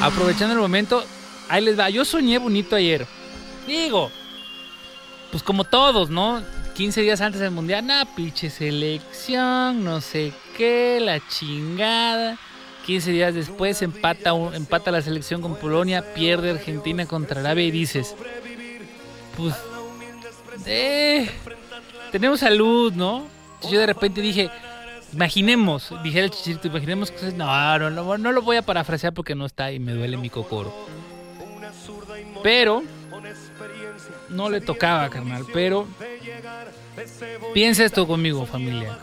Aprovechando 0.00 0.54
el 0.54 0.60
momento, 0.60 1.04
ahí 1.48 1.64
les 1.64 1.78
va. 1.78 1.90
Yo 1.90 2.04
soñé 2.04 2.38
bonito 2.38 2.76
ayer. 2.76 3.06
Digo, 3.66 4.12
pues 5.32 5.42
como 5.42 5.64
todos, 5.64 6.08
¿no? 6.08 6.40
15 6.74 7.00
días 7.00 7.20
antes 7.20 7.40
del 7.40 7.50
mundial, 7.50 7.84
nah, 7.84 8.04
pinche 8.14 8.48
selección, 8.48 9.84
no 9.84 10.00
sé 10.00 10.32
la 10.60 11.20
chingada. 11.28 12.38
15 12.84 13.10
días 13.12 13.34
después 13.34 13.82
empata, 13.82 14.30
empata 14.54 14.90
la 14.90 15.00
selección 15.00 15.40
con 15.42 15.56
Polonia, 15.56 16.12
pierde 16.14 16.50
Argentina 16.50 17.06
contra 17.06 17.40
Arabia 17.40 17.64
y 17.64 17.70
dices, 17.70 18.14
pues, 19.36 19.54
eh, 20.66 21.30
tenemos 22.10 22.40
salud, 22.40 22.92
¿no? 22.92 23.26
Yo 23.70 23.78
de 23.78 23.86
repente 23.86 24.20
dije, 24.20 24.50
imaginemos, 25.12 25.92
dije 26.02 26.20
el 26.20 26.30
chichito, 26.30 26.68
imaginemos 26.68 27.10
que 27.10 27.32
no, 27.32 27.78
no, 27.78 27.90
no, 27.90 28.18
no 28.18 28.32
lo 28.32 28.42
voy 28.42 28.56
a 28.56 28.62
parafrasear 28.62 29.12
porque 29.12 29.34
no 29.34 29.46
está 29.46 29.70
y 29.72 29.78
me 29.78 29.92
duele 29.92 30.16
mi 30.16 30.30
cocoro. 30.30 30.74
Pero 32.42 32.82
no 34.30 34.48
le 34.48 34.60
tocaba, 34.60 35.08
carnal, 35.10 35.44
pero 35.52 35.86
piensa 37.52 37.84
esto 37.84 38.06
conmigo, 38.06 38.46
familia. 38.46 38.98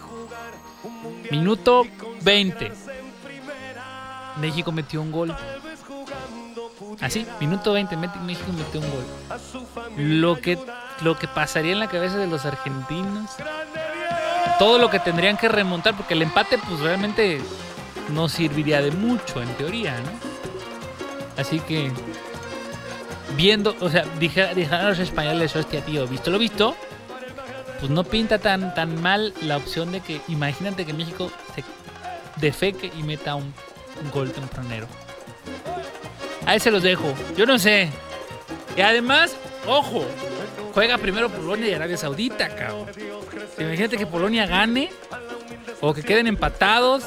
Minuto 1.32 1.86
20. 2.22 2.72
México 4.40 4.72
metió 4.72 5.02
un 5.02 5.12
gol. 5.12 5.36
Así, 7.02 7.26
minuto 7.40 7.74
20, 7.74 7.98
mete- 7.98 8.20
México 8.20 8.52
metió 8.56 8.80
un 8.80 8.90
gol. 8.92 9.06
Lo 9.98 10.40
que, 10.40 10.58
lo 11.02 11.18
que 11.18 11.28
pasaría 11.28 11.74
en 11.74 11.80
la 11.80 11.88
cabeza 11.88 12.18
de 12.18 12.28
los 12.28 12.46
argentinos. 12.46 13.32
Todo 14.60 14.78
lo 14.80 14.90
que 14.90 15.00
tendrían 15.00 15.38
que 15.38 15.50
remontar, 15.50 15.96
porque 15.96 16.14
el 16.14 16.22
empate, 16.22 16.58
pues 16.58 16.80
realmente 16.80 17.42
no 18.10 18.30
serviría 18.30 18.82
de 18.82 18.92
mucho, 18.92 19.42
en 19.42 19.50
teoría, 19.56 19.96
¿no? 20.00 20.12
Así 21.42 21.60
que, 21.60 21.92
viendo, 23.36 23.76
o 23.82 23.90
sea, 23.90 24.06
dije- 24.20 24.54
dijeron 24.56 24.88
los 24.88 25.00
españoles, 25.00 25.56
hostia, 25.56 25.82
tío, 25.86 26.08
visto 26.08 26.32
lo 26.32 26.40
visto, 26.40 26.76
pues 27.80 27.92
no 27.92 28.04
pinta 28.04 28.40
tan, 28.40 28.74
tan 28.74 29.02
mal 29.02 29.34
la 29.42 29.58
opción 29.58 29.92
de 29.92 30.02
que, 30.02 30.22
imagínate 30.28 30.86
que 30.86 30.94
México 30.94 31.32
se 31.56 31.64
defeque 32.40 32.92
y 32.98 33.04
meta 33.04 33.36
un, 33.36 33.54
un 34.04 34.12
gol 34.12 34.32
tempranero. 34.32 34.88
Ahí 36.46 36.60
se 36.60 36.72
los 36.72 36.84
dejo. 36.84 37.14
Yo 37.36 37.46
no 37.46 37.60
sé. 37.60 37.90
Y 38.76 38.82
además, 38.82 39.36
ojo, 39.68 40.06
juega 40.74 40.98
primero 40.98 41.30
Polonia 41.30 41.68
y 41.68 41.74
Arabia 41.74 41.98
Saudita, 41.98 42.50
cabrón. 42.56 42.88
Imagínate 43.58 43.98
que 43.98 44.06
Polonia 44.06 44.46
gane 44.46 44.90
o 45.82 45.94
que 45.94 46.04
queden 46.04 46.28
empatados. 46.28 47.04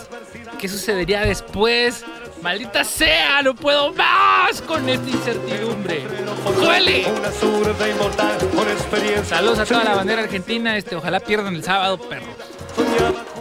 ¿Qué 0.59 0.69
sucedería 0.69 1.23
después? 1.23 2.05
Maldita 2.43 2.85
sea, 2.85 3.43
no 3.43 3.55
puedo 3.55 3.93
más 3.95 4.61
con 4.63 4.89
esta 4.89 5.09
incertidumbre. 5.09 6.03
¡Duele! 6.45 7.07
Una 7.17 7.31
zurda 7.31 7.89
inmortal 7.89 8.39
con 8.55 8.69
experiencia. 8.69 9.37
Saludos 9.37 9.59
a 9.61 9.67
toda 9.67 9.85
la 9.85 9.95
bandera 9.95 10.23
argentina. 10.23 10.77
Este, 10.77 10.97
ojalá 10.97 11.21
pierdan 11.21 11.55
el 11.55 11.65
sábado, 11.65 11.99
perros. 11.99 12.29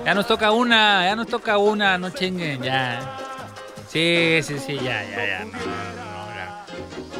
Ya 0.05 0.13
nos 0.13 0.27
toca 0.27 0.51
una, 0.51 1.05
ya 1.05 1.15
nos 1.15 1.27
toca 1.27 1.57
una, 1.57 1.97
no 1.97 2.09
chinguen, 2.09 2.61
ya. 2.61 3.17
Sí, 3.89 4.39
sí, 4.43 4.57
sí, 4.59 4.75
ya, 4.75 5.03
ya, 5.03 5.25
ya. 5.25 5.39
No, 5.45 5.51
no, 5.51 5.57
no, 5.57 6.35
ya. 6.35 6.65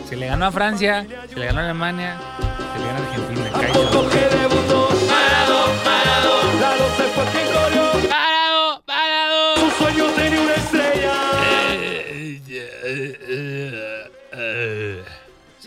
Se 0.08 0.16
le 0.16 0.28
ganó 0.28 0.46
a 0.46 0.52
Francia, 0.52 1.06
se 1.30 1.36
le 1.36 1.46
ganó 1.48 1.60
a 1.60 1.64
Alemania, 1.66 2.18
se 2.74 2.80
le 2.80 2.88
ganó 2.88 3.00
a 3.00 3.08
Argentina. 3.08 3.50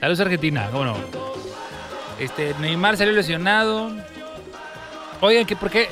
Saludos 0.02 0.18
Argentina, 0.18 0.68
cómo. 0.72 0.96
Este, 2.18 2.56
Neymar 2.58 2.96
salió 2.96 3.12
lesionado. 3.12 3.92
Oigan, 5.20 5.46
que 5.46 5.54
por 5.54 5.70
qué. 5.70 5.88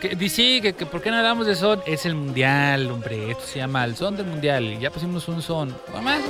Que, 0.00 0.30
sí, 0.30 0.62
que, 0.62 0.72
que 0.72 0.86
por 0.86 1.02
qué 1.02 1.10
no 1.10 1.18
hablamos 1.18 1.46
de 1.46 1.54
son. 1.54 1.82
Es 1.84 2.06
el 2.06 2.14
mundial, 2.14 2.90
hombre. 2.90 3.32
Esto 3.32 3.44
se 3.44 3.58
llama 3.58 3.84
el 3.84 3.96
son 3.96 4.16
del 4.16 4.24
mundial. 4.24 4.78
Ya 4.80 4.90
pusimos 4.90 5.28
un 5.28 5.42
son. 5.42 5.76
Vamos. 5.92 6.22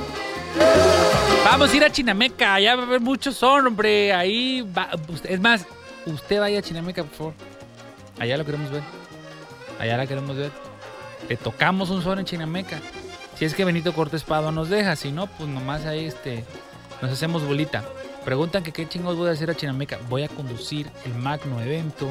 Vamos 1.45 1.71
a 1.71 1.77
ir 1.77 1.85
a 1.85 1.89
Chinameca. 1.89 2.59
Ya 2.59 2.75
va 2.75 2.83
a 2.83 2.85
haber 2.85 2.99
mucho 2.99 3.31
son, 3.31 3.65
hombre. 3.65 4.11
Ahí 4.11 4.67
va. 4.77 4.89
Es 5.23 5.39
más, 5.39 5.65
usted 6.07 6.37
vaya 6.37 6.59
a 6.59 6.61
Chinameca, 6.61 7.05
por 7.05 7.15
favor. 7.15 7.33
Allá 8.19 8.35
lo 8.35 8.43
queremos 8.43 8.69
ver. 8.71 8.83
Allá 9.79 9.95
la 9.95 10.05
queremos 10.05 10.35
ver. 10.35 10.51
Le 11.29 11.37
tocamos 11.37 11.91
un 11.91 12.03
son 12.03 12.19
en 12.19 12.25
Chinameca. 12.25 12.81
Si 13.37 13.45
es 13.45 13.53
que 13.55 13.63
Benito 13.63 13.93
Cortés 13.93 14.25
Pado 14.25 14.51
nos 14.51 14.67
deja, 14.67 14.97
si 14.97 15.13
no, 15.13 15.27
pues 15.27 15.47
nomás 15.47 15.85
ahí 15.85 16.07
este, 16.07 16.43
nos 17.01 17.11
hacemos 17.11 17.43
bolita. 17.43 17.83
Preguntan 18.23 18.63
que 18.63 18.71
qué 18.71 18.87
chingos 18.87 19.17
voy 19.17 19.29
a 19.29 19.31
hacer 19.31 19.49
a 19.49 19.55
Chinameca. 19.55 19.99
Voy 20.09 20.23
a 20.23 20.29
conducir 20.29 20.89
el 21.05 21.15
magno 21.15 21.59
evento 21.61 22.07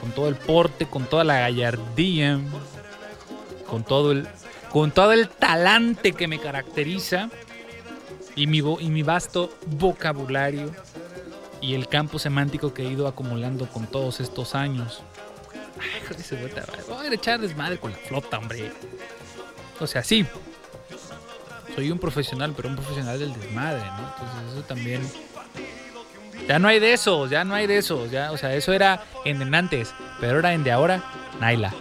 con 0.00 0.10
todo 0.12 0.28
el 0.28 0.34
porte, 0.34 0.86
con 0.86 1.04
toda 1.06 1.24
la 1.24 1.40
gallardía, 1.40 2.40
con 3.66 3.84
todo 3.84 4.12
el, 4.12 4.28
con 4.70 4.90
todo 4.90 5.12
el 5.12 5.28
talante 5.28 6.12
que 6.12 6.26
me 6.26 6.40
caracteriza 6.40 7.30
y 8.36 8.46
mi, 8.46 8.58
y 8.58 8.90
mi 8.90 9.02
vasto 9.02 9.56
vocabulario 9.66 10.70
y 11.60 11.74
el 11.74 11.88
campo 11.88 12.18
semántico 12.18 12.74
que 12.74 12.82
he 12.82 12.90
ido 12.90 13.06
acumulando 13.06 13.66
con 13.66 13.86
todos 13.86 14.20
estos 14.20 14.54
años. 14.54 15.02
Ay, 15.80 16.02
puta 16.06 16.60
madre. 16.60 16.82
Voy 16.88 17.06
a 17.06 17.14
echar 17.14 17.40
desmadre 17.40 17.78
con 17.78 17.92
la 17.92 17.96
flota, 17.98 18.38
hombre. 18.38 18.72
O 19.80 19.86
sea, 19.86 20.02
sí. 20.02 20.26
Soy 21.74 21.90
un 21.90 21.98
profesional, 21.98 22.52
pero 22.56 22.68
un 22.68 22.76
profesional 22.76 23.18
del 23.18 23.32
desmadre, 23.32 23.82
¿no? 23.84 24.08
Entonces 24.08 24.52
eso 24.52 24.62
también... 24.62 25.02
Ya 26.46 26.58
no 26.58 26.68
hay 26.68 26.78
de 26.78 26.92
eso, 26.92 27.26
ya 27.26 27.42
no 27.42 27.54
hay 27.54 27.66
de 27.66 27.78
eso. 27.78 28.06
Ya, 28.06 28.30
o 28.30 28.38
sea, 28.38 28.54
eso 28.54 28.72
era 28.72 29.02
en 29.24 29.38
de 29.38 29.56
antes, 29.56 29.92
pero 30.20 30.34
ahora 30.36 30.52
en 30.52 30.62
de 30.62 30.70
ahora, 30.70 31.02
Naila. 31.40 31.72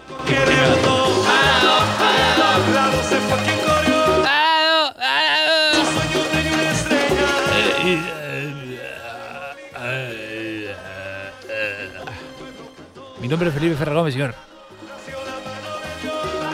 Mi 13.19 13.27
nombre 13.27 13.49
es 13.49 13.53
Felipe 13.53 13.75
Ferrer 13.75 13.93
Gómez, 13.93 14.13
señor. 14.13 14.33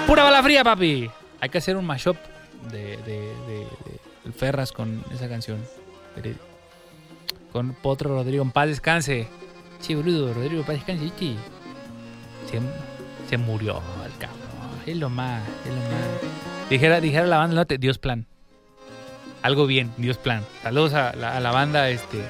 Pura 0.07 0.23
bala 0.23 0.43
fría, 0.43 0.63
papi. 0.63 1.09
Hay 1.39 1.49
que 1.49 1.57
hacer 1.59 1.77
un 1.77 1.85
mashup 1.85 2.17
de, 2.71 2.97
de, 2.97 3.67
Ferras 4.35 4.71
con 4.71 5.03
esa 5.13 5.27
canción. 5.27 5.59
Con 7.51 7.73
Potro 7.73 8.09
Rodrigo. 8.09 8.43
En 8.43 8.51
paz 8.51 8.67
descanse. 8.67 9.27
Sí, 9.79 9.95
boludo. 9.95 10.33
Rodrigo, 10.33 10.63
paz 10.63 10.75
descanse. 10.75 11.03
¿viste? 11.03 11.35
Se, 12.49 12.59
se 13.29 13.37
murió 13.37 13.81
el 14.05 14.11
cabrón. 14.17 14.39
Es 14.85 14.97
lo 14.97 15.09
más. 15.09 15.41
Es 15.65 15.73
lo 15.73 15.81
más. 15.81 16.69
Dijera, 16.69 17.01
dijera 17.01 17.25
la 17.25 17.37
banda, 17.37 17.65
Dios 17.65 17.97
plan. 17.97 18.27
Algo 19.41 19.65
bien, 19.65 19.91
Dios 19.97 20.17
plan. 20.17 20.43
Saludos 20.61 20.93
a 20.93 21.13
la, 21.15 21.35
a 21.35 21.39
la 21.39 21.51
banda 21.51 21.89
este, 21.89 22.23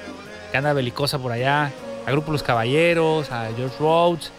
que 0.50 0.56
anda 0.56 0.72
belicosa 0.72 1.18
por 1.18 1.32
allá. 1.32 1.72
A 2.06 2.10
Grupo 2.10 2.32
Los 2.32 2.42
Caballeros, 2.42 3.30
a 3.30 3.50
George 3.54 3.76
Rhodes, 3.78 4.32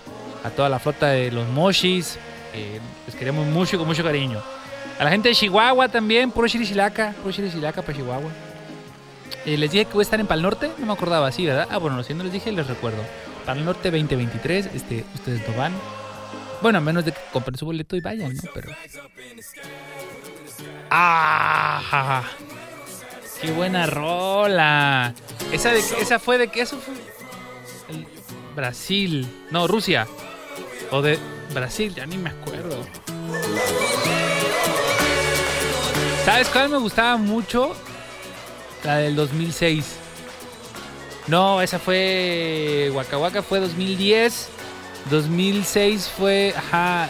a 0.44 0.50
toda 0.50 0.70
la 0.70 0.80
flota 0.80 1.08
de 1.08 1.32
los 1.32 1.48
Moshis. 1.50 2.18
que 2.52 2.80
les 3.06 3.16
queremos 3.16 3.46
mucho 3.48 3.76
y 3.76 3.80
con 3.80 3.88
mucho 3.88 4.04
cariño. 4.04 4.42
A 5.02 5.04
la 5.04 5.10
gente 5.10 5.30
de 5.30 5.34
Chihuahua 5.34 5.90
también, 5.90 6.30
puro 6.30 6.48
Chirisilaca, 6.48 7.16
puro 7.24 7.32
Chirisilaca 7.32 7.82
para 7.82 7.98
Chihuahua. 7.98 8.30
Eh, 9.48 9.58
les 9.58 9.72
dije 9.72 9.86
que 9.86 9.94
voy 9.94 10.02
a 10.02 10.04
estar 10.04 10.20
en 10.20 10.28
Pal 10.28 10.44
Norte, 10.44 10.70
no 10.78 10.86
me 10.86 10.94
acordaba 10.94 11.26
así, 11.26 11.44
¿verdad? 11.44 11.68
Ah, 11.72 11.80
bueno, 11.80 12.04
si 12.04 12.14
no 12.14 12.24
les 12.24 12.32
dije, 12.32 12.52
les 12.52 12.68
recuerdo. 12.68 13.02
Pal 13.44 13.66
Norte 13.66 13.90
2023, 13.90 14.68
este, 14.76 15.04
ustedes 15.16 15.42
no 15.50 15.58
van. 15.58 15.74
Bueno, 16.62 16.78
a 16.78 16.82
menos 16.82 17.04
de 17.04 17.14
que 17.14 17.20
compren 17.34 17.58
su 17.58 17.66
boleto 17.66 17.96
y 17.96 18.02
vayan, 18.02 18.36
¿no? 18.36 18.44
Pero. 18.54 18.70
¡Ah! 20.92 22.22
¡Qué 23.42 23.52
buena 23.54 23.88
rola! 23.88 25.16
Esa, 25.52 25.74
esa 25.74 26.20
fue 26.20 26.38
de 26.38 26.50
que 26.50 26.62
eso 26.62 26.78
fue. 26.78 26.94
Brasil. 28.56 29.28
No, 29.50 29.68
Rusia. 29.68 30.06
O 30.92 31.02
de 31.02 31.18
Brasil, 31.56 31.92
ya 31.96 32.06
ni 32.06 32.20
me 32.20 32.30
acuerdo. 32.30 32.86
¿Sabes 36.26 36.48
cuál 36.50 36.70
me 36.70 36.78
gustaba 36.78 37.18
mucho? 37.18 37.76
La 38.84 38.98
del 38.98 39.16
2006. 39.16 39.98
No, 41.28 41.62
esa 41.62 41.80
fue. 41.80 42.92
Waka 42.94 43.18
Waka 43.18 43.42
fue 43.42 43.60
2010. 43.60 44.50
2006 45.10 46.10
fue. 46.18 46.54
Ajá. 46.56 47.10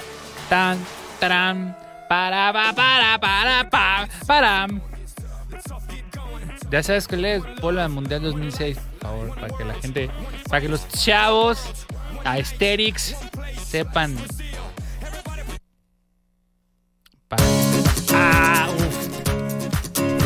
Tan, 0.50 0.78
taran. 1.20 1.76
Para, 2.08 2.52
pa, 2.52 2.74
para, 2.74 3.20
para, 3.20 3.70
pa, 3.70 4.08
para. 4.26 4.68
Ya 6.70 6.82
sabes 6.82 7.06
que 7.08 7.36
es 7.36 7.44
Pola 7.60 7.90
Mundial 7.90 8.22
2006, 8.22 8.78
por 8.78 9.00
favor, 9.10 9.36
para 9.36 9.58
que 9.58 9.66
la 9.66 9.74
gente, 9.76 10.10
para 10.50 10.62
que 10.62 10.70
los 10.70 10.88
chavos, 10.88 11.60
aesthetics, 12.24 13.16
sepan. 13.66 14.18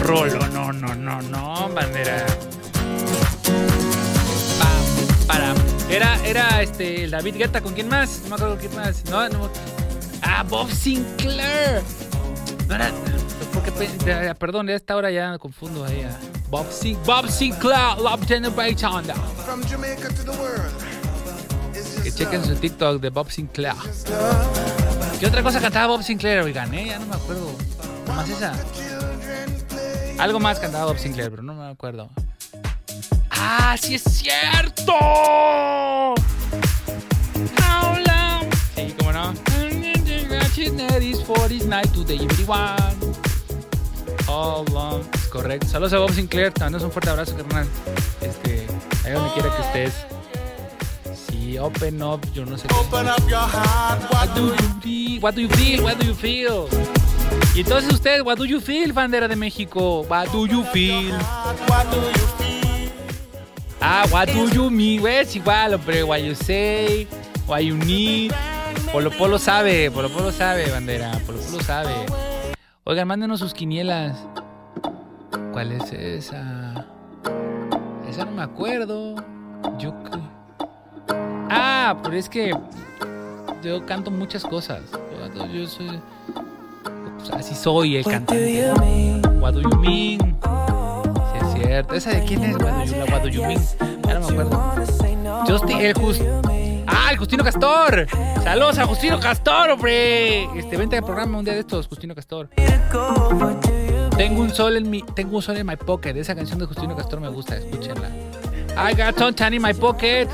Rolo, 0.05 0.47
no, 0.49 0.71
no, 0.71 0.93
no, 0.93 1.19
no, 1.19 1.69
bandera. 1.73 2.27
Pam, 4.59 5.25
para. 5.25 5.55
Era, 5.89 6.23
era 6.23 6.61
este, 6.61 7.05
el 7.05 7.11
David 7.11 7.37
Guetta, 7.37 7.59
¿con 7.61 7.73
quién 7.73 7.89
más? 7.89 8.21
No 8.21 8.29
me 8.29 8.35
acuerdo 8.35 8.57
quién 8.59 8.75
más. 8.75 9.03
No, 9.05 9.27
no. 9.29 9.49
Ah, 10.21 10.43
Bob 10.47 10.69
Sinclair. 10.69 11.81
No 12.67 12.75
era. 12.75 12.91
Porque, 13.51 13.71
ya, 14.05 14.35
perdón, 14.35 14.69
a 14.69 14.73
esta 14.73 14.95
hora 14.95 15.09
ya 15.09 15.31
me 15.31 15.39
confundo 15.39 15.83
ahí. 15.83 16.03
a 16.03 16.15
Bob, 16.51 16.71
Sin, 16.71 16.99
Bob 17.03 17.27
Sinclair, 17.27 17.97
Love 17.97 18.27
Generation. 18.27 19.05
From 19.43 19.63
Jamaica 19.63 20.09
to 20.09 20.23
the 20.23 20.37
world. 20.39 20.71
It's 21.73 22.03
Que 22.03 22.11
chequen 22.11 22.45
su 22.45 22.53
TikTok 22.55 23.01
de 23.01 23.09
Bob 23.09 23.31
Sinclair. 23.31 23.73
¿Qué 25.19 25.25
otra 25.25 25.41
cosa 25.41 25.59
cantaba 25.59 25.87
Bob 25.87 26.03
Sinclair, 26.03 26.41
oigan? 26.41 26.71
Eh? 26.75 26.89
Ya 26.89 26.99
no 26.99 27.07
me 27.07 27.15
acuerdo. 27.15 27.51
Nomás 28.05 28.29
esa. 28.29 28.53
Algo 30.17 30.39
más 30.39 30.59
cantaba 30.59 30.85
Bob 30.85 30.97
Sinclair, 30.97 31.29
pero 31.29 31.43
no 31.43 31.53
me 31.53 31.67
acuerdo. 31.69 32.09
¡Ah, 33.29 33.75
sí 33.79 33.95
es 33.95 34.03
cierto! 34.03 34.93
How 34.93 36.15
long? 38.07 38.49
Sí, 38.75 38.95
cómo 38.97 39.11
no. 39.11 39.33
Es 45.13 45.27
correcto. 45.27 45.67
Saludos 45.67 45.93
a 45.93 45.99
Bob 45.99 46.11
Sinclair. 46.11 46.51
Te 46.53 46.61
mando 46.61 46.83
un 46.83 46.91
fuerte 46.91 47.09
abrazo, 47.09 47.35
carnal. 47.35 47.67
Este, 48.21 48.65
ahí 49.03 49.11
donde 49.11 49.33
quiera 49.33 49.55
que 49.55 49.61
estés. 49.61 50.05
Sí, 51.27 51.57
open 51.57 52.01
up, 52.01 52.21
yo 52.33 52.45
no 52.45 52.57
sé 52.57 52.67
qué. 52.67 52.75
Open 52.75 53.07
up 53.07 53.27
your 53.29 53.39
heart. 53.39 54.11
What 54.11 54.35
do 54.35 54.47
you 54.47 54.81
feel? 54.81 55.21
What 55.21 55.35
do 55.35 55.41
you 55.41 55.49
feel? 55.49 55.83
What 55.83 55.97
do 55.97 56.05
you 56.05 56.15
feel? 56.15 56.94
Y 57.55 57.61
entonces 57.61 57.93
usted, 57.93 58.21
what 58.21 58.37
do 58.37 58.45
you 58.45 58.59
feel, 58.59 58.91
bandera 58.91 59.27
de 59.27 59.35
México? 59.35 60.05
What 60.09 60.27
do 60.31 60.45
you 60.45 60.63
feel? 60.65 61.15
Ah, 63.81 64.05
what 64.11 64.27
do 64.27 64.49
you 64.49 64.69
mean? 64.69 65.05
Es 65.07 65.35
igual, 65.35 65.73
hombre. 65.73 66.03
What 66.03 66.19
you 66.19 66.35
say, 66.35 67.07
what 67.47 67.61
you 67.61 67.77
need. 67.77 68.33
Polo 68.91 69.09
Polo 69.11 69.37
sabe, 69.37 69.89
Polo 69.91 70.09
Polo 70.09 70.31
sabe, 70.31 70.69
bandera. 70.69 71.11
Polo 71.25 71.39
Polo 71.39 71.63
sabe. 71.63 71.93
Oigan, 72.83 73.07
mándenos 73.07 73.39
sus 73.39 73.53
quinielas. 73.53 74.17
¿Cuál 75.53 75.71
es 75.71 75.91
esa? 75.93 76.85
Esa 78.09 78.25
no 78.25 78.31
me 78.31 78.43
acuerdo. 78.43 79.15
Yo 79.79 79.93
Ah, 81.49 81.97
pero 82.03 82.15
es 82.17 82.27
que 82.27 82.51
yo 83.63 83.85
canto 83.85 84.11
muchas 84.11 84.43
cosas. 84.43 84.81
Yo 85.53 85.67
soy. 85.67 86.01
Pues, 87.29 87.45
así 87.45 87.55
soy 87.55 87.97
el 87.97 88.05
cantante. 88.05 88.71
What 89.39 89.53
do 89.53 89.61
you 89.61 89.75
mean? 89.79 90.19
Sí, 91.31 91.39
es 91.41 91.53
cierto. 91.53 91.93
¿Esa 91.95 92.11
de 92.11 92.23
quién 92.25 92.43
es? 92.43 92.57
La 92.61 93.05
What 93.05 93.21
do 93.23 93.29
you 93.29 93.43
mean? 93.43 93.61
Ya 94.07 94.19
no 94.19 94.29
me 94.29 94.43
acuerdo. 94.43 94.75
Justin, 95.47 95.79
el 95.79 95.93
Just. 95.93 96.21
¡Ah, 96.87 97.09
el 97.11 97.17
Justino 97.17 97.43
Castor! 97.43 98.07
¡Saludos 98.43 98.77
a 98.77 98.85
Justino 98.85 99.19
Castor, 99.19 99.71
hombre! 99.71 100.43
Este, 100.57 100.77
vente 100.77 100.97
al 100.97 101.03
programa 101.03 101.39
un 101.39 101.45
día 101.45 101.53
de 101.53 101.61
estos, 101.61 101.87
Justino 101.87 102.13
Castor. 102.15 102.49
Tengo 104.17 104.41
un 104.41 104.49
sol 104.51 104.77
en 104.77 104.89
mi, 104.89 105.01
tengo 105.01 105.37
un 105.37 105.41
sol 105.41 105.57
en 105.57 105.65
my 105.65 105.75
pocket. 105.75 106.15
Esa 106.15 106.35
canción 106.35 106.59
de 106.59 106.65
Justino 106.65 106.95
Castor 106.95 107.19
me 107.19 107.29
gusta, 107.29 107.57
escúchenla. 107.57 108.09
I 108.77 108.93
got 108.95 109.17
sunshine 109.17 109.55
in 109.55 109.61
my 109.61 109.73
pocket. 109.73 110.27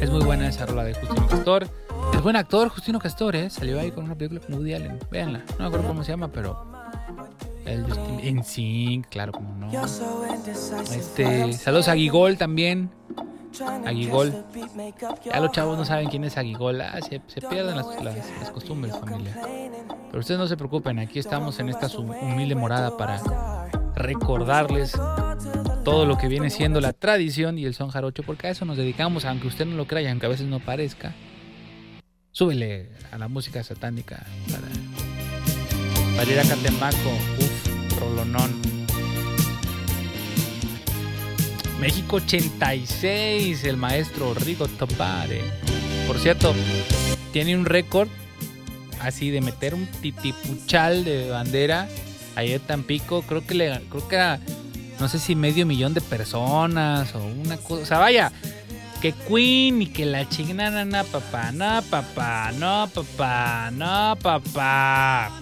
Es 0.00 0.10
muy 0.10 0.24
buena 0.24 0.48
esa 0.48 0.66
rola 0.66 0.84
de 0.84 0.94
Justino 0.94 1.26
Castor. 1.26 1.68
Es 2.16 2.22
buen 2.22 2.36
actor, 2.36 2.68
Justino 2.70 2.98
Castor, 2.98 3.36
¿eh? 3.36 3.50
Salió 3.50 3.78
ahí 3.78 3.90
con 3.90 4.04
una 4.04 4.14
película 4.14 4.40
con 4.40 4.54
Woody 4.54 4.74
Allen. 4.74 4.98
Véanla. 5.10 5.40
No 5.50 5.58
me 5.58 5.64
acuerdo 5.66 5.86
cómo 5.88 6.02
se 6.02 6.12
llama, 6.12 6.28
pero... 6.28 6.66
El 7.64 7.84
Justin... 7.84 8.20
En 8.22 8.44
Sync, 8.44 9.06
claro, 9.08 9.32
como 9.32 9.52
no. 9.54 9.70
Este... 10.94 11.52
Saludos 11.52 11.88
a 11.88 11.94
Guigol 11.94 12.38
también. 12.38 12.90
Aguigol. 13.84 14.44
Ya 15.24 15.40
los 15.40 15.50
chavos 15.52 15.76
no 15.78 15.84
saben 15.84 16.08
quién 16.08 16.24
es 16.24 16.36
Aguigol. 16.36 16.80
Ah, 16.80 16.98
se, 17.00 17.20
se 17.26 17.40
pierden 17.40 17.76
las, 17.76 17.86
las- 18.02 18.16
las 18.40 18.50
costumbres, 18.50 18.96
familia. 18.98 19.36
Pero 20.08 20.20
ustedes 20.20 20.38
no 20.38 20.46
se 20.46 20.56
preocupen, 20.56 20.98
aquí 20.98 21.18
estamos 21.18 21.58
en 21.58 21.68
esta 21.68 21.88
humilde 21.98 22.54
morada 22.54 22.96
para 22.96 23.20
recordarles 23.94 24.92
todo 25.84 26.06
lo 26.06 26.16
que 26.18 26.28
viene 26.28 26.50
siendo 26.50 26.80
la 26.80 26.92
tradición 26.92 27.58
y 27.58 27.64
el 27.64 27.74
son 27.74 27.90
jarocho, 27.90 28.22
porque 28.22 28.46
a 28.46 28.50
eso 28.50 28.64
nos 28.64 28.76
dedicamos, 28.76 29.24
aunque 29.24 29.48
usted 29.48 29.66
no 29.66 29.76
lo 29.76 29.86
crea 29.86 30.02
y 30.02 30.06
aunque 30.06 30.26
a 30.26 30.30
veces 30.30 30.46
no 30.46 30.60
parezca. 30.60 31.12
Súbele 32.36 32.90
a 33.12 33.16
la 33.16 33.28
música 33.28 33.64
satánica 33.64 34.22
para, 34.50 34.68
para 36.18 36.30
ir 36.30 36.38
a 36.38 36.42
Catemaco. 36.42 37.08
Uf, 37.38 37.98
rolonón. 37.98 38.60
México 41.80 42.16
86, 42.16 43.64
el 43.64 43.78
maestro 43.78 44.34
Rigo 44.34 44.68
Topare. 44.68 45.40
Por 46.06 46.18
cierto, 46.18 46.54
tiene 47.32 47.56
un 47.56 47.64
récord 47.64 48.10
así 49.00 49.30
de 49.30 49.40
meter 49.40 49.74
un 49.74 49.86
titipuchal 49.86 51.06
de 51.06 51.30
bandera 51.30 51.88
en 52.36 52.60
Tampico. 52.60 53.22
Creo 53.22 53.46
que 53.46 53.54
le 53.54 53.80
creo 53.88 54.08
que 54.08 54.14
era 54.14 54.40
no 55.00 55.08
sé 55.08 55.18
si 55.18 55.34
medio 55.34 55.64
millón 55.64 55.94
de 55.94 56.02
personas 56.02 57.14
o 57.14 57.24
una 57.24 57.56
cosa. 57.56 57.82
O 57.82 57.86
sea, 57.86 57.96
vaya, 57.96 58.30
que 58.96 59.12
Queen 59.12 59.82
y 59.82 59.86
que 59.86 60.06
la 60.06 60.28
chingada, 60.28 60.84
no, 60.84 61.04
papá, 61.04 61.52
no, 61.52 61.82
papá, 61.90 62.52
no, 62.52 62.88
papá, 62.92 63.70
no, 63.72 64.16
papá. 64.20 65.40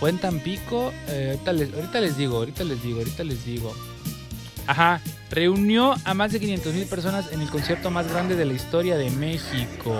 Fue 0.00 0.10
en 0.10 0.18
Tampico. 0.18 0.92
eh, 1.08 1.38
ahorita, 1.46 1.52
les, 2.00 2.16
digo, 2.16 2.36
ahorita 2.36 2.64
les 2.64 2.82
digo, 2.82 2.98
ahorita 2.98 3.24
les 3.24 3.44
digo. 3.44 3.74
Ajá, 4.66 5.00
reunió 5.30 5.94
a 6.04 6.14
más 6.14 6.32
de 6.32 6.40
500 6.40 6.74
mil 6.74 6.86
personas 6.86 7.32
en 7.32 7.40
el 7.40 7.50
concierto 7.50 7.90
más 7.90 8.08
grande 8.08 8.36
de 8.36 8.44
la 8.44 8.54
historia 8.54 8.96
de 8.96 9.10
México. 9.10 9.94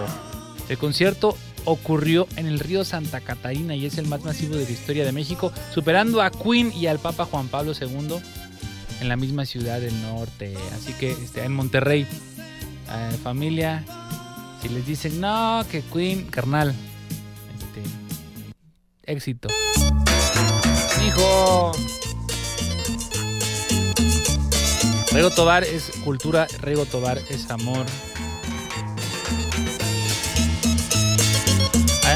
El 0.69 0.79
concierto 0.79 1.37
ocurrió 1.67 2.27
en 2.37 2.47
el 2.47 2.59
río 2.59 2.85
Santa 2.85 3.21
Catarina 3.21 3.75
y 3.75 3.87
es 3.87 3.99
el 3.99 4.07
más 4.07 4.23
masivo 4.23 4.57
de 4.57 4.65
la 4.65 4.71
historia 4.71 5.05
de 5.05 5.13
México, 5.13 5.53
superando 5.73 6.23
a 6.23 6.31
Queen 6.31 6.73
y 6.73 6.87
al 6.87 6.99
Papa 6.99 7.25
Juan 7.27 7.49
Pablo 7.49 7.73
II 7.79 8.17
en 9.01 9.09
la 9.09 9.17
misma 9.17 9.45
ciudad 9.45 9.81
del 9.81 10.01
norte. 10.03 10.55
Así 10.75 10.93
que 10.95 11.13
este, 11.13 11.45
en 11.45 11.53
Monterrey, 11.53 12.07
eh, 12.91 13.19
familia, 13.23 13.85
si 14.61 14.69
les 14.69 14.87
dicen 14.87 15.21
no, 15.21 15.65
que 15.71 15.83
Queen, 15.83 16.27
carnal, 16.27 16.75
este, 17.55 17.83
éxito. 19.05 19.49
Hijo. 21.07 21.73
Rego 25.13 25.31
Tobar 25.31 25.65
es 25.65 25.91
cultura, 26.05 26.47
Rego 26.61 26.87
Tobar 26.87 27.19
es 27.31 27.49
amor. 27.51 27.87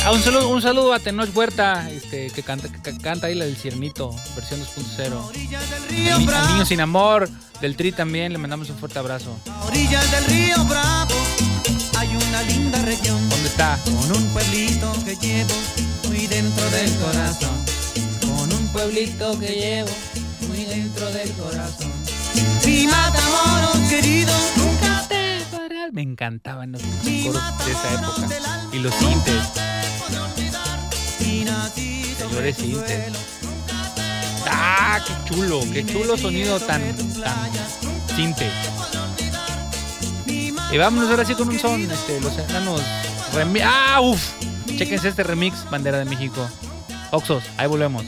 Ah, 0.04 0.12
un, 0.12 0.20
saludo, 0.20 0.48
un 0.48 0.62
saludo 0.62 0.92
a 0.94 0.98
Tenoch 0.98 1.37
Huerta, 1.37 1.88
este, 2.09 2.31
que, 2.31 2.42
canta, 2.42 2.68
que 2.73 2.97
canta 2.97 3.27
ahí 3.27 3.35
la 3.35 3.44
del 3.44 3.57
Ciernito, 3.57 4.14
versión 4.35 4.61
2.0. 4.62 5.12
Orillas 5.29 5.62
del 5.71 6.29
Al, 6.31 6.49
niño 6.55 6.64
sin 6.64 6.81
amor, 6.81 7.29
del 7.61 7.77
Tri 7.77 7.92
también, 7.92 8.33
le 8.33 8.38
mandamos 8.38 8.71
un 8.71 8.79
fuerte 8.79 8.99
abrazo. 8.99 9.37
a 9.51 9.64
orillas 9.66 10.11
del 10.11 10.25
río 10.25 10.64
Bravo, 10.64 11.14
hay 11.99 12.09
una 12.16 12.42
linda 12.44 12.81
región 12.83 13.29
¿Dónde 13.29 13.49
está? 13.49 13.79
con 13.85 14.16
un 14.16 14.25
pueblito 14.33 14.90
que 15.05 15.16
llevo 15.16 15.55
muy 16.09 16.27
dentro 16.27 16.71
del 16.71 16.94
corazón. 16.97 17.51
Con 18.23 18.53
un 18.53 18.68
Pueblito 18.68 19.38
que 19.38 19.49
llevo 19.49 19.90
muy 20.49 20.64
dentro 20.64 21.11
del 21.12 21.31
corazón. 21.33 21.90
mi 22.64 22.87
matamoros 22.87 23.77
querido, 23.90 24.33
nunca 24.57 25.05
te 25.09 25.40
podrás- 25.51 25.92
Me 25.92 26.03
encantaban 26.03 26.73
los 26.73 26.81
coros 26.83 27.42
de 27.66 27.73
esa 27.73 27.94
época. 27.94 28.29
Y 28.73 28.79
los 28.79 28.94
sintes, 28.94 29.42
señores 32.29 32.57
suelo, 32.57 33.19
¡Ah, 34.51 35.01
qué 35.07 35.12
chulo! 35.29 35.61
¡Qué 35.73 35.87
chulo 35.87 36.17
sonido 36.17 36.59
tan, 36.61 36.83
tan 37.21 37.51
sinte! 38.17 38.51
Y 40.71 40.79
vámonos 40.79 41.11
ahora 41.11 41.25
sí 41.25 41.35
con 41.35 41.49
un 41.49 41.59
son, 41.59 41.91
este, 41.91 42.21
los 42.21 42.37
enanos 42.38 42.83
¡Ah, 43.64 44.01
uf! 44.01 44.21
Chéquense 44.77 45.09
este 45.09 45.23
remix, 45.23 45.69
Bandera 45.71 45.99
de 45.99 46.05
México. 46.05 46.49
Oxos, 47.11 47.43
ahí 47.57 47.67
volvemos. 47.67 48.05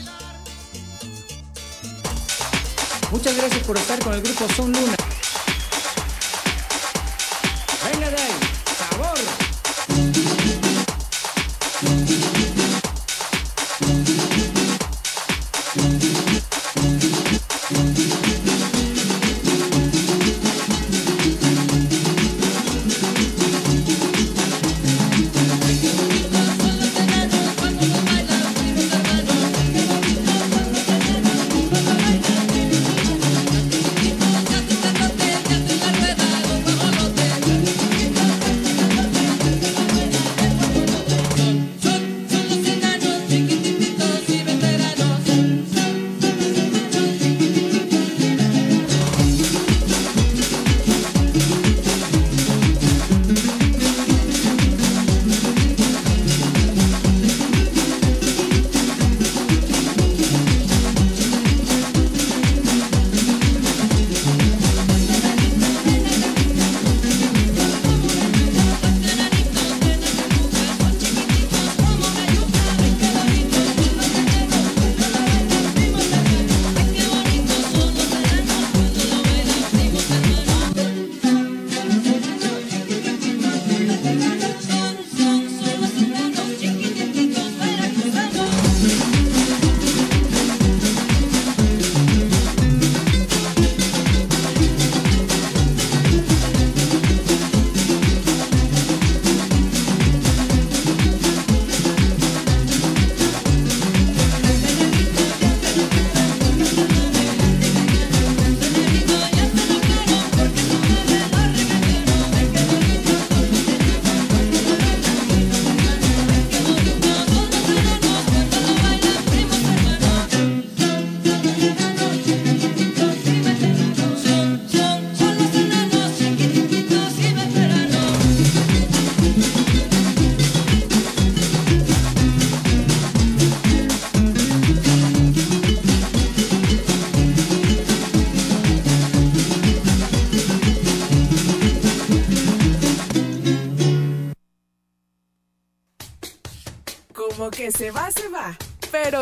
Muchas 3.11 3.35
gracias 3.35 3.63
por 3.65 3.77
estar 3.77 3.99
con 3.99 4.13
el 4.13 4.21
grupo 4.21 4.47
Son 4.55 4.71
Luna. 4.71 4.95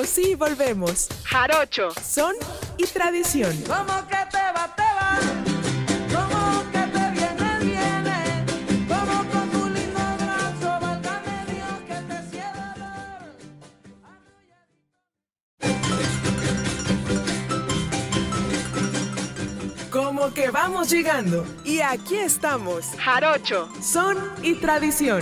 sí, 0.10 0.36
volvemos. 0.36 1.08
Jarocho. 1.24 1.92
Son 2.04 2.36
y 2.78 2.86
tradición. 2.86 3.56
¿Cómo 3.68 4.08
que 4.08 4.18
te 4.32 4.52
va, 4.56 4.76
te 4.76 4.82
va? 4.98 5.20
¿Cómo 6.16 6.64
que 6.72 6.80
te 6.80 7.12
viene, 7.12 7.60
viene? 7.62 8.46
¿Cómo 8.88 9.16
con 9.32 9.50
tu 9.52 9.70
lindo 9.70 10.00
brazo, 10.18 10.80
válgame 10.82 11.46
Dios 11.54 11.78
que 11.88 11.96
te 12.10 12.18
cierra 12.32 12.74
dolor? 12.74 13.30
Como 19.92 20.34
que 20.34 20.50
vamos 20.50 20.90
llegando. 20.90 21.46
Y 21.64 21.82
aquí 21.82 22.18
estamos. 22.18 22.86
Jarocho. 22.98 23.70
Son 23.82 24.18
y 24.42 24.56
tradición. 24.56 25.22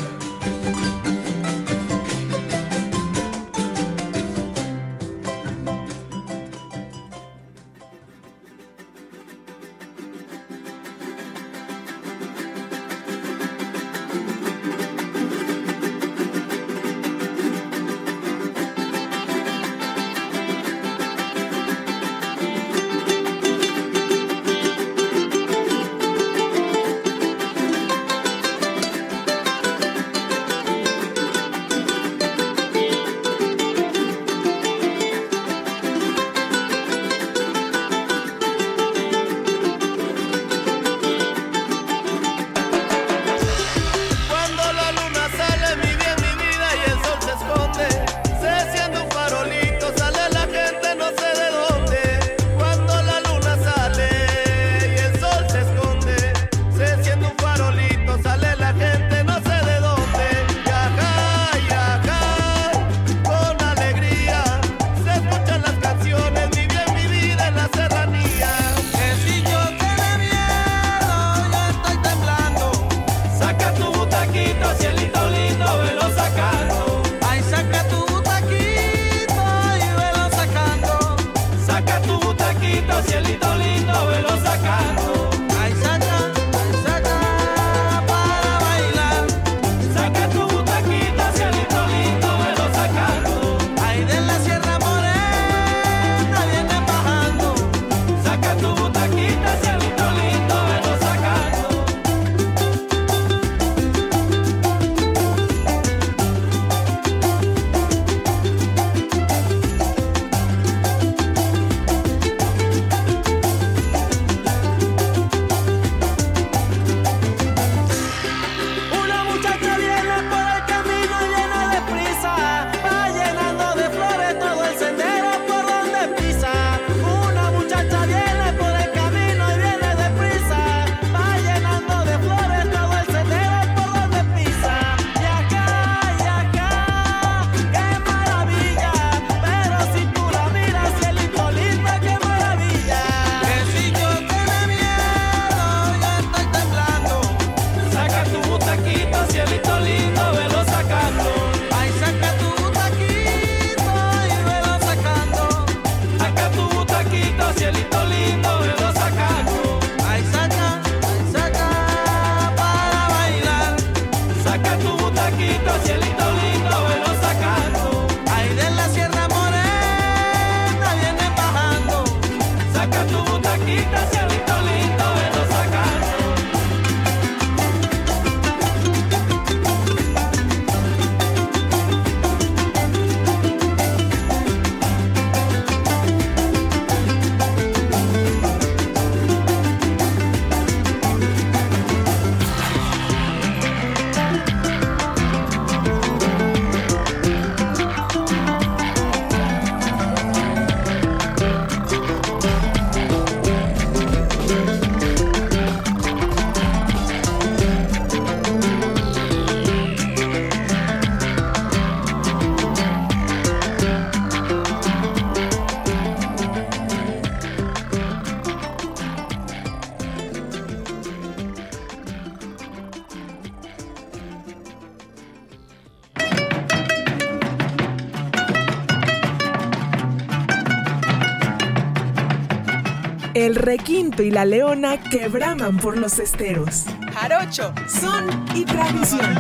Y 234.16 234.32
la 234.32 234.46
leona 234.46 234.98
que 234.98 235.28
braman 235.28 235.78
por 235.78 235.98
los 235.98 236.18
esteros. 236.18 236.86
Jarocho, 237.14 237.74
son 237.88 238.46
y 238.56 238.64
tradición. 238.64 239.36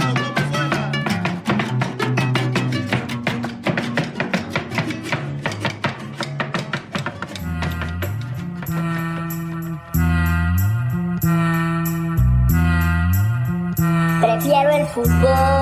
Prefiero 14.21 14.69
el 14.75 14.85
fútbol 14.87 15.56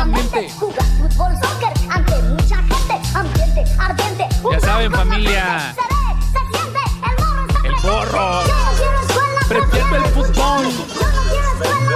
Fútbol, 0.00 1.34
soccer 1.42 1.74
ante 1.90 2.22
mucha 2.22 2.56
gente. 2.56 3.00
Ambiente 3.14 3.64
ardiente. 3.78 4.28
Ya 4.50 4.60
saben, 4.60 4.90
familia. 4.92 5.74
El 7.62 7.74
escuela. 7.82 8.42
Prefiero 9.46 9.96
el 9.96 10.04
fútbol. 10.06 10.72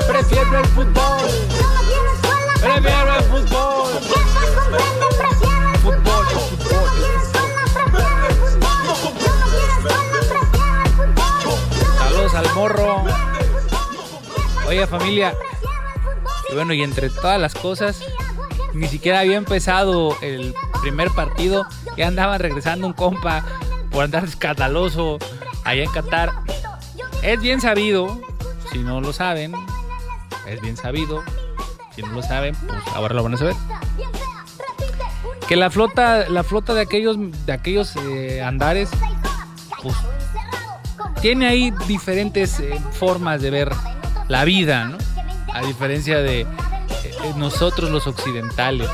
Prefiero 0.07 0.59
el 0.59 0.67
fútbol. 0.67 1.31
Prefiero 2.61 3.17
el 3.17 3.25
fútbol. 3.25 3.89
Saludos 11.99 12.35
al 12.35 12.55
morro. 12.55 13.05
Oye, 14.67 14.87
familia. 14.87 15.35
Bueno, 16.55 16.73
y 16.73 16.83
entre 16.83 17.11
todas 17.11 17.41
las 17.41 17.55
cosas, 17.55 18.01
ni 18.75 18.87
siquiera 18.87 19.21
había 19.21 19.37
empezado 19.37 20.17
el 20.23 20.55
primer 20.81 21.11
partido. 21.11 21.67
Ya 21.97 22.07
andaban 22.07 22.39
regresando 22.41 22.87
un 22.87 22.93
compa 22.93 23.45
por 23.91 24.05
andar 24.05 24.25
escandaloso 24.25 25.19
allá 25.65 25.83
en 25.83 25.91
Qatar. 25.91 26.33
Es 27.23 27.41
bien 27.41 27.61
sabido, 27.61 28.21
si 28.71 28.79
no 28.79 29.01
lo 29.01 29.13
saben, 29.13 29.53
es 30.47 30.61
bien 30.61 30.77
sabido. 30.77 31.23
Si 31.95 32.03
no 32.03 32.09
lo 32.09 32.23
saben, 32.23 32.55
pues 32.55 32.83
ahora 32.95 33.15
lo 33.15 33.23
van 33.23 33.35
a 33.35 33.37
saber. 33.37 33.55
Que 35.49 35.57
la 35.57 35.71
flota, 35.71 36.29
la 36.29 36.43
flota 36.43 36.75
de 36.75 36.81
aquellos, 36.83 37.17
de 37.47 37.53
aquellos 37.53 37.95
eh, 37.97 38.43
andares, 38.43 38.91
pues 39.83 39.95
tiene 41.21 41.47
ahí 41.47 41.73
diferentes 41.87 42.61
eh, 42.61 42.81
formas 42.93 43.41
de 43.41 43.51
ver 43.51 43.73
la 44.29 44.45
vida, 44.45 44.85
¿no? 44.85 44.99
A 45.55 45.63
diferencia 45.63 46.19
de 46.19 46.41
eh, 46.41 46.47
nosotros 47.37 47.91
los 47.91 48.07
occidentales, 48.07 48.89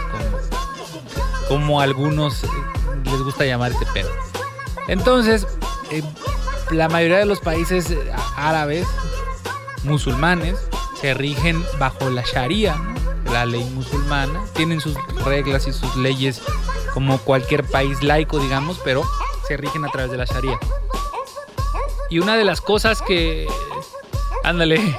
como, 1.49 1.81
algunos 1.81 2.45
eh, 2.45 2.49
les 3.05 3.21
gusta 3.23 3.45
llamar 3.45 3.73
este 3.73 3.87
pedo. 3.87 4.11
Entonces, 4.87 5.47
eh, 5.91 6.03
la 6.71 6.89
mayoría 6.89 7.19
de 7.19 7.27
los 7.27 7.41
países 7.41 7.93
árabes, 8.37 8.87
musulmanes, 9.83 10.59
se 11.01 11.15
rigen 11.15 11.65
bajo 11.79 12.11
la 12.11 12.23
Sharia, 12.23 12.77
la 13.33 13.47
ley 13.47 13.65
musulmana. 13.71 14.45
Tienen 14.55 14.81
sus 14.81 14.95
reglas 15.25 15.67
y 15.67 15.73
sus 15.73 15.97
leyes 15.97 16.43
como 16.93 17.19
cualquier 17.19 17.65
país 17.65 18.03
laico, 18.03 18.39
digamos, 18.39 18.79
pero 18.85 19.03
se 19.49 19.57
rigen 19.57 19.85
a 19.85 19.91
través 19.91 20.11
de 20.11 20.19
la 20.19 20.27
Sharia. 20.27 20.59
Y 22.11 22.19
una 22.19 22.37
de 22.37 22.45
las 22.45 22.61
cosas 22.61 23.01
que. 23.03 23.47
Ándale. 24.45 24.99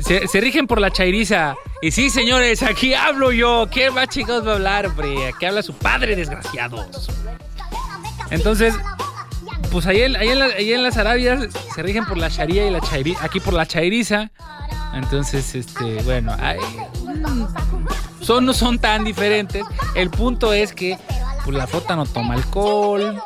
Se, 0.00 0.40
rigen 0.40 0.66
por 0.66 0.80
la 0.80 0.90
chairiza. 0.90 1.54
Y 1.82 1.90
sí, 1.90 2.08
señores, 2.10 2.62
aquí 2.62 2.94
hablo 2.94 3.30
yo. 3.32 3.68
¿Qué 3.70 3.90
más 3.90 4.08
chicos 4.08 4.46
va 4.46 4.52
a 4.52 4.54
hablar, 4.54 4.86
hombre? 4.86 5.26
Aquí 5.28 5.44
habla 5.44 5.62
su 5.62 5.74
padre, 5.74 6.16
desgraciados. 6.16 7.08
Entonces, 8.30 8.74
pues 9.70 9.86
ahí 9.86 10.02
en, 10.02 10.16
ahí 10.16 10.28
en, 10.30 10.38
la- 10.38 10.44
ahí 10.46 10.72
en 10.72 10.82
las 10.82 10.96
Arabias 10.96 11.48
se 11.74 11.82
rigen 11.82 12.06
por 12.06 12.16
la 12.16 12.28
Sharia 12.28 12.66
y 12.66 12.70
la 12.70 12.80
chairi, 12.80 13.16
aquí 13.20 13.40
por 13.40 13.52
la 13.52 13.66
chairiza. 13.66 14.30
Entonces, 14.94 15.54
este, 15.54 16.02
bueno, 16.02 16.34
mm, 16.36 17.46
son, 18.24 18.46
no 18.46 18.54
son 18.54 18.78
tan 18.78 19.04
diferentes. 19.04 19.64
El 19.94 20.10
punto 20.10 20.52
es 20.54 20.72
que 20.72 20.98
pues, 21.44 21.56
la 21.56 21.66
flota 21.66 21.96
no 21.96 22.06
toma 22.06 22.34
alcohol. 22.34 23.20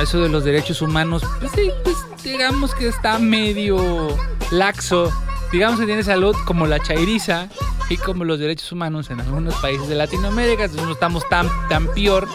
Eso 0.00 0.20
de 0.20 0.28
los 0.28 0.44
derechos 0.44 0.80
humanos, 0.80 1.22
pues 1.40 1.52
sí, 1.54 1.70
pues 1.84 1.96
digamos 2.22 2.74
que 2.74 2.88
está 2.88 3.18
medio 3.18 4.16
laxo. 4.50 5.12
Digamos 5.52 5.78
que 5.78 5.86
tiene 5.86 6.02
salud 6.02 6.34
como 6.46 6.66
la 6.66 6.80
chairiza 6.80 7.48
y 7.90 7.98
como 7.98 8.24
los 8.24 8.38
derechos 8.38 8.72
humanos 8.72 9.10
en 9.10 9.20
algunos 9.20 9.54
países 9.56 9.86
de 9.88 9.94
Latinoamérica. 9.94 10.64
Entonces 10.64 10.86
no 10.86 10.92
estamos 10.94 11.28
tan, 11.28 11.48
tan 11.68 11.86
peor. 11.88 12.26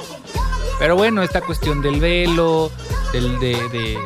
Pero 0.80 0.96
bueno, 0.96 1.24
esta 1.24 1.42
cuestión 1.42 1.82
del 1.82 2.00
velo, 2.00 2.72
del, 3.12 3.40
de, 3.40 3.56
de 3.70 3.98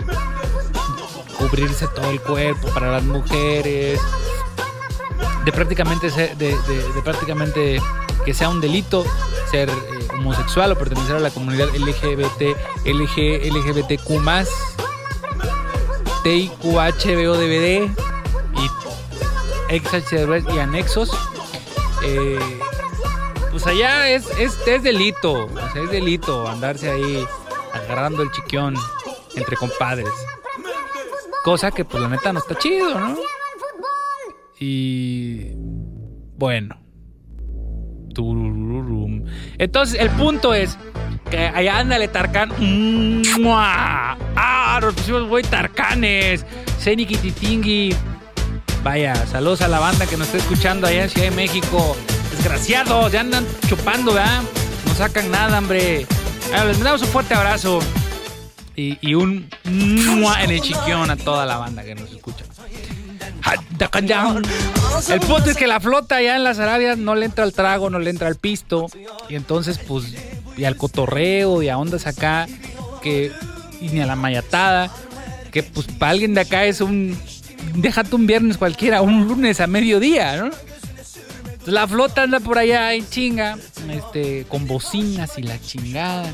cubrirse 1.37 1.87
todo 1.89 2.09
el 2.09 2.21
cuerpo 2.21 2.69
para 2.73 2.89
las 2.91 3.03
mujeres, 3.03 3.99
de 5.43 5.51
prácticamente 5.51 6.09
ser- 6.09 6.37
de, 6.37 6.55
prácticamente 7.03 7.81
que 8.23 8.33
sea 8.33 8.47
un 8.49 8.61
delito 8.61 9.03
ser 9.49 9.67
eh, 9.69 9.73
homosexual 10.13 10.71
o 10.71 10.77
pertenecer 10.77 11.15
a 11.17 11.19
la 11.19 11.31
comunidad 11.31 11.67
LGBT, 11.75 12.55
LG, 12.85 13.51
LGBTQ 13.51 14.21
TIQHBODBD 16.23 17.89
XHDR 19.71 20.43
y 20.53 20.59
anexos. 20.59 21.11
Eh, 22.03 22.39
pues 23.51 23.65
allá 23.67 24.09
es, 24.09 24.29
es, 24.39 24.57
es 24.65 24.83
delito, 24.83 25.45
o 25.45 25.71
sea, 25.73 25.83
es 25.83 25.91
delito 25.91 26.47
andarse 26.47 26.89
ahí 26.89 27.25
agarrando 27.73 28.23
el 28.23 28.31
chiquión 28.31 28.75
entre 29.35 29.55
compadres. 29.57 30.09
Cosa 31.43 31.71
que 31.71 31.85
pues 31.85 32.01
la 32.01 32.09
neta 32.09 32.31
no 32.33 32.39
está 32.39 32.55
chido, 32.55 32.99
¿no? 32.99 33.17
Y 34.59 35.53
bueno. 36.37 36.77
Entonces, 39.57 39.99
el 39.99 40.09
punto 40.11 40.53
es 40.53 40.77
que 41.29 41.37
allá 41.37 41.79
ándale 41.79 42.07
Tarkan. 42.07 42.51
¡Mua! 43.39 44.17
¡Ah! 44.35 44.79
Nos 44.81 44.93
pusimos 44.93 45.27
muy 45.27 45.43
Tarcanes. 45.43 46.45
Titingui. 46.83 47.95
Vaya, 48.83 49.15
saludos 49.27 49.61
a 49.61 49.67
la 49.67 49.79
banda 49.79 50.07
que 50.07 50.17
nos 50.17 50.27
está 50.27 50.39
escuchando 50.39 50.87
allá 50.87 51.03
en 51.03 51.09
Ciudad 51.09 51.29
de 51.29 51.35
México. 51.35 51.95
Desgraciados, 52.35 53.11
ya 53.11 53.21
andan 53.21 53.45
chupando, 53.67 54.13
¿verdad? 54.13 54.41
No 54.87 54.95
sacan 54.95 55.29
nada, 55.29 55.59
hombre. 55.59 56.07
Les 56.51 56.77
mandamos 56.77 57.01
un 57.03 57.07
fuerte 57.09 57.33
abrazo. 57.35 57.79
Y, 58.75 58.97
y 59.01 59.13
un 59.13 59.49
mua 59.65 60.43
en 60.43 60.51
el 60.51 60.61
chiquión 60.61 61.11
a 61.11 61.17
toda 61.17 61.45
la 61.45 61.57
banda 61.57 61.83
que 61.83 61.93
nos 61.93 62.11
escucha. 62.11 62.45
El 65.09 65.19
punto 65.19 65.49
es 65.49 65.57
que 65.57 65.67
la 65.67 65.79
flota 65.79 66.17
allá 66.17 66.35
en 66.35 66.43
las 66.43 66.59
Arabias 66.59 66.97
no 66.97 67.15
le 67.15 67.25
entra 67.25 67.43
al 67.43 67.53
trago, 67.53 67.89
no 67.89 67.99
le 67.99 68.09
entra 68.09 68.27
al 68.27 68.35
pisto. 68.35 68.87
Y 69.29 69.35
entonces, 69.35 69.77
pues, 69.77 70.13
y 70.57 70.63
al 70.63 70.77
cotorreo 70.77 71.61
y 71.61 71.69
a 71.69 71.77
ondas 71.77 72.07
acá, 72.07 72.47
que, 73.01 73.31
y 73.79 73.89
ni 73.89 74.01
a 74.01 74.05
la 74.05 74.15
mayatada, 74.15 74.91
que 75.51 75.63
pues 75.63 75.87
para 75.87 76.11
alguien 76.11 76.33
de 76.33 76.41
acá 76.41 76.65
es 76.65 76.81
un. 76.81 77.17
Déjate 77.75 78.15
un 78.15 78.27
viernes 78.27 78.57
cualquiera, 78.57 79.01
un 79.01 79.27
lunes 79.27 79.59
a 79.59 79.67
mediodía, 79.67 80.35
¿no? 80.37 80.49
La 81.65 81.87
flota 81.87 82.23
anda 82.23 82.39
por 82.39 82.57
allá 82.57 82.93
en 82.93 83.07
chinga, 83.07 83.57
este, 83.91 84.45
con 84.47 84.65
bocinas 84.67 85.37
y 85.37 85.43
la 85.43 85.59
chingada. 85.61 86.31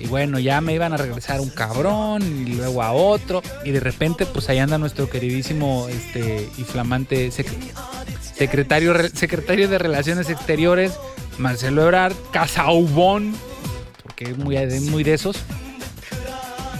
Y 0.00 0.06
bueno, 0.06 0.38
ya 0.38 0.60
me 0.60 0.72
iban 0.74 0.92
a 0.92 0.96
regresar 0.96 1.40
un 1.40 1.50
cabrón 1.50 2.22
y 2.46 2.54
luego 2.54 2.82
a 2.82 2.92
otro. 2.92 3.42
Y 3.64 3.70
de 3.72 3.80
repente, 3.80 4.24
pues 4.26 4.48
ahí 4.48 4.58
anda 4.58 4.78
nuestro 4.78 5.08
queridísimo 5.10 5.86
este, 5.90 6.48
y 6.56 6.62
flamante 6.62 7.28
sec- 7.30 7.52
secretario, 8.34 8.94
re- 8.94 9.10
secretario 9.10 9.68
de 9.68 9.78
Relaciones 9.78 10.30
Exteriores, 10.30 10.92
Marcelo 11.38 11.82
Ebrard, 11.82 12.14
Casaubón, 12.32 13.34
porque 14.02 14.30
es 14.30 14.38
muy, 14.38 14.56
muy 14.90 15.04
de 15.04 15.14
esos. 15.14 15.36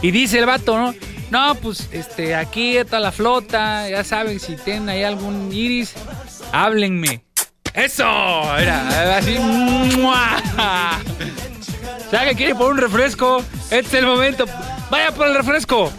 Y 0.01 0.11
dice 0.11 0.39
el 0.39 0.47
vato, 0.47 0.78
¿no? 0.78 0.95
No, 1.30 1.54
pues 1.56 1.88
este, 1.92 2.34
aquí 2.34 2.76
está 2.76 3.00
la 3.00 3.12
flota, 3.12 3.88
ya 3.88 4.04
saben, 4.04 4.38
si 4.38 4.56
tienen 4.56 4.88
ahí 4.88 5.02
algún 5.02 5.52
iris, 5.52 5.94
háblenme. 6.52 7.24
¡Eso! 7.74 8.04
Mira, 8.56 9.16
así. 9.16 9.36
¡mua! 9.98 10.40
¿Sabe 12.10 12.30
que 12.30 12.36
quiere 12.36 12.54
por 12.54 12.70
un 12.70 12.78
refresco? 12.78 13.42
Este 13.70 13.78
es 13.78 13.94
el 13.94 14.06
momento. 14.06 14.44
¡Vaya 14.90 15.10
por 15.12 15.26
el 15.26 15.34
refresco! 15.34 15.92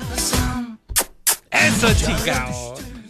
¡Eso, 1.51 1.93
chica! 1.93 2.47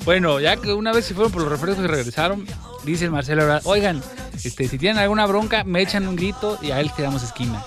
Bueno, 0.03 0.39
ya 0.39 0.57
que 0.57 0.74
una 0.74 0.93
vez 0.93 1.05
se 1.05 1.13
fueron 1.13 1.32
por 1.32 1.41
los 1.41 1.51
refrescos 1.51 1.84
y 1.84 1.88
regresaron, 1.88 2.47
dice 2.84 3.05
el 3.05 3.11
Marcelo 3.11 3.59
oigan, 3.63 4.01
este, 4.43 4.68
si 4.68 4.78
tienen 4.78 4.99
alguna 4.99 5.26
bronca, 5.26 5.63
me 5.63 5.82
echan 5.82 6.07
un 6.07 6.16
grito 6.16 6.57
y 6.61 6.72
a 6.72 6.80
él 6.80 6.91
te 6.95 7.01
damos 7.03 7.24
esquina. 7.24 7.63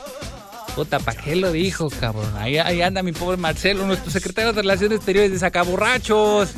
Puta, 0.78 1.00
¿para 1.00 1.20
qué 1.20 1.34
lo 1.34 1.50
dijo, 1.50 1.90
cabrón? 1.90 2.32
Ahí, 2.38 2.56
ahí 2.56 2.82
anda 2.82 3.02
mi 3.02 3.10
pobre 3.10 3.36
Marcelo, 3.36 3.84
nuestro 3.84 4.12
secretario 4.12 4.52
de 4.52 4.62
Relaciones 4.62 4.98
Exteriores 4.98 5.32
de 5.32 5.38
Sacaborrachos. 5.40 6.50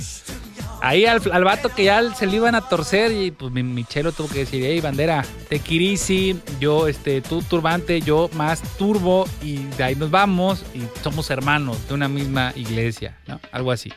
Ahí 0.83 1.07
al, 1.07 1.23
al 1.33 1.43
vato 1.43 1.71
que 1.71 1.85
ya 1.85 2.15
se 2.15 2.27
le 2.27 2.37
iban 2.37 2.55
a 2.55 2.61
torcer 2.61 3.13
y 3.13 3.31
pues 3.31 3.51
mi, 3.51 3.83
tuvo 3.85 4.29
que 4.29 4.41
decir, 4.41 4.63
hey 4.67 4.79
bandera, 4.83 5.25
te 5.49 5.59
kirisi, 5.59 6.39
yo 6.61 6.87
este, 6.87 7.23
tú 7.23 7.41
turbante, 7.41 8.03
yo 8.03 8.29
más 8.35 8.61
turbo 8.77 9.27
y 9.43 9.57
de 9.79 9.85
ahí 9.85 9.95
nos 9.95 10.11
vamos 10.11 10.65
y 10.75 10.83
somos 11.03 11.31
hermanos 11.31 11.79
de 11.89 11.95
una 11.95 12.09
misma 12.09 12.53
iglesia, 12.57 13.17
¿no? 13.27 13.41
Algo 13.53 13.73
así. 13.73 13.91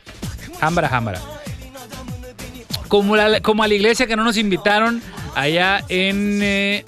Jambra, 0.58 0.88
jambra. 0.88 1.20
Como, 2.88 3.18
la- 3.18 3.42
como 3.42 3.64
a 3.64 3.68
la 3.68 3.74
iglesia 3.74 4.08
que 4.08 4.16
no 4.16 4.24
nos 4.24 4.38
invitaron 4.38 5.02
allá 5.36 5.84
en 5.90 6.40
eh, 6.42 6.86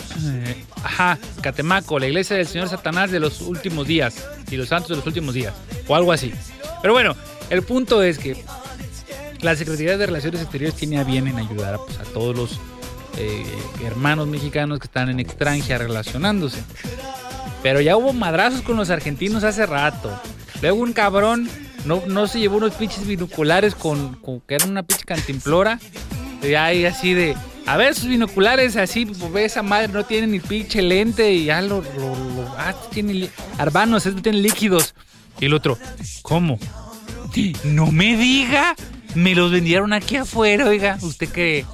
ajá, 0.85 1.17
Catemaco, 1.41 1.99
la 1.99 2.07
iglesia 2.07 2.37
del 2.37 2.47
Señor 2.47 2.69
Satanás 2.69 3.11
de 3.11 3.19
los 3.19 3.41
últimos 3.41 3.87
días 3.87 4.23
y 4.49 4.55
los 4.55 4.69
santos 4.69 4.89
de 4.89 4.95
los 4.97 5.07
últimos 5.07 5.33
días, 5.33 5.53
o 5.87 5.95
algo 5.95 6.11
así. 6.11 6.31
Pero 6.81 6.93
bueno, 6.93 7.15
el 7.49 7.63
punto 7.63 8.03
es 8.03 8.19
que 8.19 8.37
la 9.41 9.55
Secretaría 9.55 9.97
de 9.97 10.05
Relaciones 10.05 10.41
Exteriores 10.41 10.75
tiene 10.75 10.99
a 10.99 11.03
bien 11.03 11.27
en 11.27 11.37
ayudar 11.37 11.79
pues, 11.85 11.97
a 11.99 12.03
todos 12.03 12.35
los 12.35 12.59
eh, 13.17 13.45
hermanos 13.83 14.27
mexicanos 14.27 14.79
que 14.79 14.85
están 14.85 15.09
en 15.09 15.19
extranjera 15.19 15.79
relacionándose. 15.79 16.63
Pero 17.63 17.81
ya 17.81 17.97
hubo 17.97 18.13
madrazos 18.13 18.61
con 18.61 18.77
los 18.77 18.91
argentinos 18.91 19.43
hace 19.43 19.65
rato. 19.65 20.11
Luego 20.61 20.77
un 20.77 20.93
cabrón 20.93 21.49
no, 21.85 22.03
no 22.07 22.27
se 22.27 22.39
llevó 22.39 22.57
unos 22.57 22.75
pinches 22.75 23.07
binoculares 23.07 23.73
con, 23.73 24.19
que 24.47 24.55
eran 24.55 24.69
una 24.69 24.83
pinche 24.83 25.05
cantimplora. 25.05 25.79
Y 26.43 26.53
ahí 26.53 26.85
así 26.85 27.15
de, 27.15 27.35
a 27.65 27.77
ver, 27.77 27.95
sus 27.95 28.07
binoculares 28.07 28.75
así, 28.77 29.05
pues, 29.05 29.45
esa 29.51 29.63
madre 29.63 29.87
no 29.87 30.03
tiene 30.05 30.27
ni 30.27 30.39
pinche 30.39 30.81
lente 30.81 31.31
y 31.33 31.45
ya 31.45 31.61
lo, 31.61 31.83
ah, 32.57 32.73
tiene 32.91 33.29
arbanos, 33.57 34.05
este 34.05 34.21
tiene 34.21 34.39
líquidos. 34.39 34.93
Y 35.39 35.45
el 35.45 35.53
otro, 35.53 35.77
¿cómo? 36.21 36.59
No 37.65 37.87
me 37.91 38.15
diga, 38.15 38.75
me 39.15 39.35
los 39.35 39.51
vendieron 39.51 39.91
aquí 39.93 40.15
afuera, 40.15 40.65
oiga, 40.67 40.97
¿usted 41.01 41.27
cree? 41.29 41.65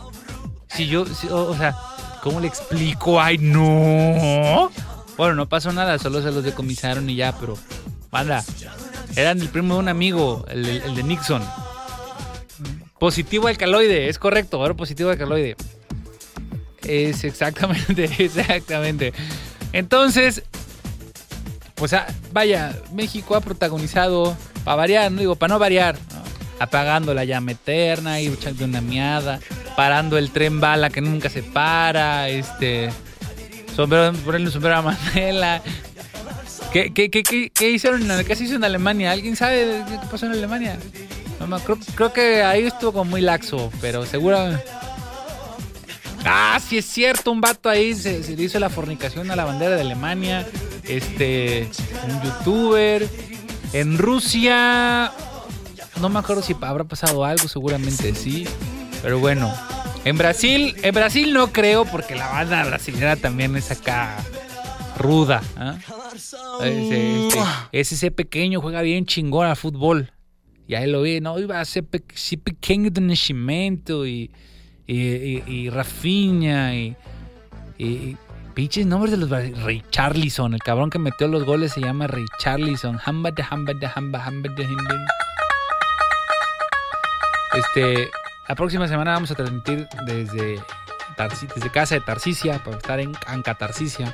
Si 0.70 0.88
yo, 0.88 1.06
si- 1.06 1.28
o, 1.30 1.56
sea, 1.56 1.76
¿cómo 2.24 2.40
le 2.40 2.48
explico? 2.48 3.22
Ay, 3.22 3.38
no. 3.38 4.72
Bueno, 5.18 5.36
no 5.36 5.48
pasó 5.50 5.72
nada, 5.72 6.00
solo 6.00 6.22
se 6.24 6.32
los 6.32 6.44
decomisaron 6.44 7.08
y 7.10 7.16
ya, 7.16 7.38
pero, 7.38 7.58
banda, 8.10 8.44
eran 9.16 9.40
el 9.42 9.50
primo 9.50 9.76
de 9.76 9.80
un 9.82 9.90
amigo, 9.90 10.46
el, 10.50 10.66
el- 10.66 10.82
el 10.84 10.96
de 10.96 11.04
Nixon. 11.04 11.44
Positivo 12.98 13.48
alcaloide, 13.48 14.10
es 14.10 14.18
correcto, 14.20 14.58
ahora 14.58 14.74
positivo 14.76 15.10
alcaloide. 15.10 15.56
Es 16.86 17.24
exactamente, 17.24 18.06
exactamente. 18.20 19.14
Entonces, 19.74 20.44
pues 21.76 21.96
vaya, 22.32 22.76
México 22.94 23.36
ha 23.36 23.42
protagonizado, 23.42 24.36
para 24.64 24.76
variar, 24.76 25.12
no 25.12 25.20
digo, 25.20 25.36
para 25.36 25.54
no 25.54 25.60
variar, 25.60 25.96
¿no? 26.14 26.22
apagando 26.60 27.14
la 27.14 27.26
llama 27.26 27.54
eterna, 27.54 28.22
y 28.22 28.28
echando 28.28 28.66
una 28.66 28.82
miada, 28.82 29.40
parando 29.76 30.18
el 30.18 30.32
tren 30.32 30.60
bala 30.60 30.90
que 30.90 31.02
nunca 31.02 31.30
se 31.30 31.42
para, 31.42 32.30
este, 32.30 32.90
sombrero, 33.76 34.14
ponerle 34.14 34.48
un 34.48 34.54
sombrero 34.54 34.78
a 34.78 34.82
Mandela. 34.82 35.62
¿Qué, 36.72 36.94
qué, 36.94 37.10
qué, 37.10 37.52
qué, 37.54 37.72
hicieron? 37.72 38.08
¿Qué 38.26 38.36
se 38.36 38.46
hizo 38.46 38.56
en 38.56 38.64
Alemania? 38.64 39.12
¿Alguien 39.12 39.36
sabe 39.36 39.84
qué 39.90 40.08
pasó 40.10 40.28
en 40.28 40.34
Alemania? 40.34 40.78
No 41.46 41.60
creo, 41.60 41.78
creo 41.96 42.14
que 42.14 42.44
ahí 42.44 42.66
estuvo 42.66 42.94
como 42.94 43.12
muy 43.12 43.22
laxo, 43.22 43.72
pero 43.82 44.06
seguro... 44.06 44.38
Ah, 46.26 46.60
sí 46.66 46.78
es 46.78 46.86
cierto, 46.86 47.32
un 47.32 47.42
vato 47.42 47.70
ahí 47.70 47.94
se, 47.96 48.24
se 48.24 48.34
hizo 48.34 48.60
la 48.60 48.70
fornicación 48.70 49.32
a 49.32 49.36
la 49.36 49.46
bandera 49.46 49.76
de 49.76 49.82
Alemania. 49.82 50.48
Este, 50.84 51.68
un 52.08 52.22
youtuber. 52.22 53.08
En 53.74 53.98
Rusia, 53.98 55.12
no 56.02 56.10
me 56.10 56.20
acuerdo 56.20 56.42
si 56.42 56.56
habrá 56.60 56.84
pasado 56.84 57.24
algo, 57.24 57.48
seguramente 57.48 58.14
sí. 58.14 58.46
Pero 59.02 59.20
bueno, 59.20 59.54
en 60.04 60.18
Brasil, 60.18 60.76
en 60.82 60.94
Brasil 60.94 61.34
no 61.34 61.54
creo 61.54 61.86
porque 61.86 62.16
la 62.16 62.28
banda 62.28 62.66
brasileña 62.66 63.16
también 63.16 63.56
es 63.56 63.72
acá 63.72 64.18
ruda. 64.98 65.42
¿ah? 65.56 65.78
Ese, 66.62 67.30
este, 67.72 68.12
pequeño 68.12 68.62
juega 68.62 68.82
bien 68.82 69.06
chingón 69.06 69.48
al 69.48 69.56
fútbol. 69.56 70.12
Y 70.68 70.76
ahí 70.76 70.90
lo 70.90 71.02
vi, 71.02 71.20
no, 71.22 71.38
iba 71.40 71.60
a 71.60 71.66
ser 71.66 71.86
pequeño 71.86 72.90
de 72.92 73.02
nacimiento 73.02 74.06
y, 74.06 74.32
y, 74.92 75.44
y, 75.48 75.70
Rafinha 75.70 76.76
y, 76.76 76.96
y, 77.78 78.18
pinches 78.54 78.86
nombres 78.86 79.12
de 79.12 79.18
los 79.18 79.30
Ray 79.30 79.84
Charlison, 79.90 80.54
el 80.54 80.60
cabrón 80.60 80.90
que 80.90 81.00
metió 81.00 81.30
los 81.30 81.46
goles 81.46 81.72
se 81.72 81.80
llama 81.80 82.08
Ray 82.08 82.26
Charlison. 82.40 83.00
Hamba 83.06 83.32
de 83.32 83.46
hamba 83.50 83.74
de 83.74 83.90
hamba 83.94 84.26
hamba 84.26 84.50
de. 84.54 84.68
Este, 87.54 88.12
la 88.50 88.56
próxima 88.56 88.88
semana 88.88 89.12
vamos 89.14 89.32
a 89.32 89.36
transmitir 89.36 89.88
desde, 90.06 90.62
desde 91.56 91.70
casa 91.70 91.96
de 91.96 92.02
Tarsicia 92.02 92.62
para 92.62 92.76
estar 92.76 93.00
en 93.00 93.14
Anca 93.28 93.56
Tarsicia. 93.56 94.14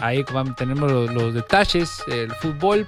Ahí 0.00 0.24
tenemos 0.56 0.90
los, 0.90 1.12
los 1.12 1.34
detalles, 1.34 2.02
el 2.06 2.30
fútbol. 2.36 2.86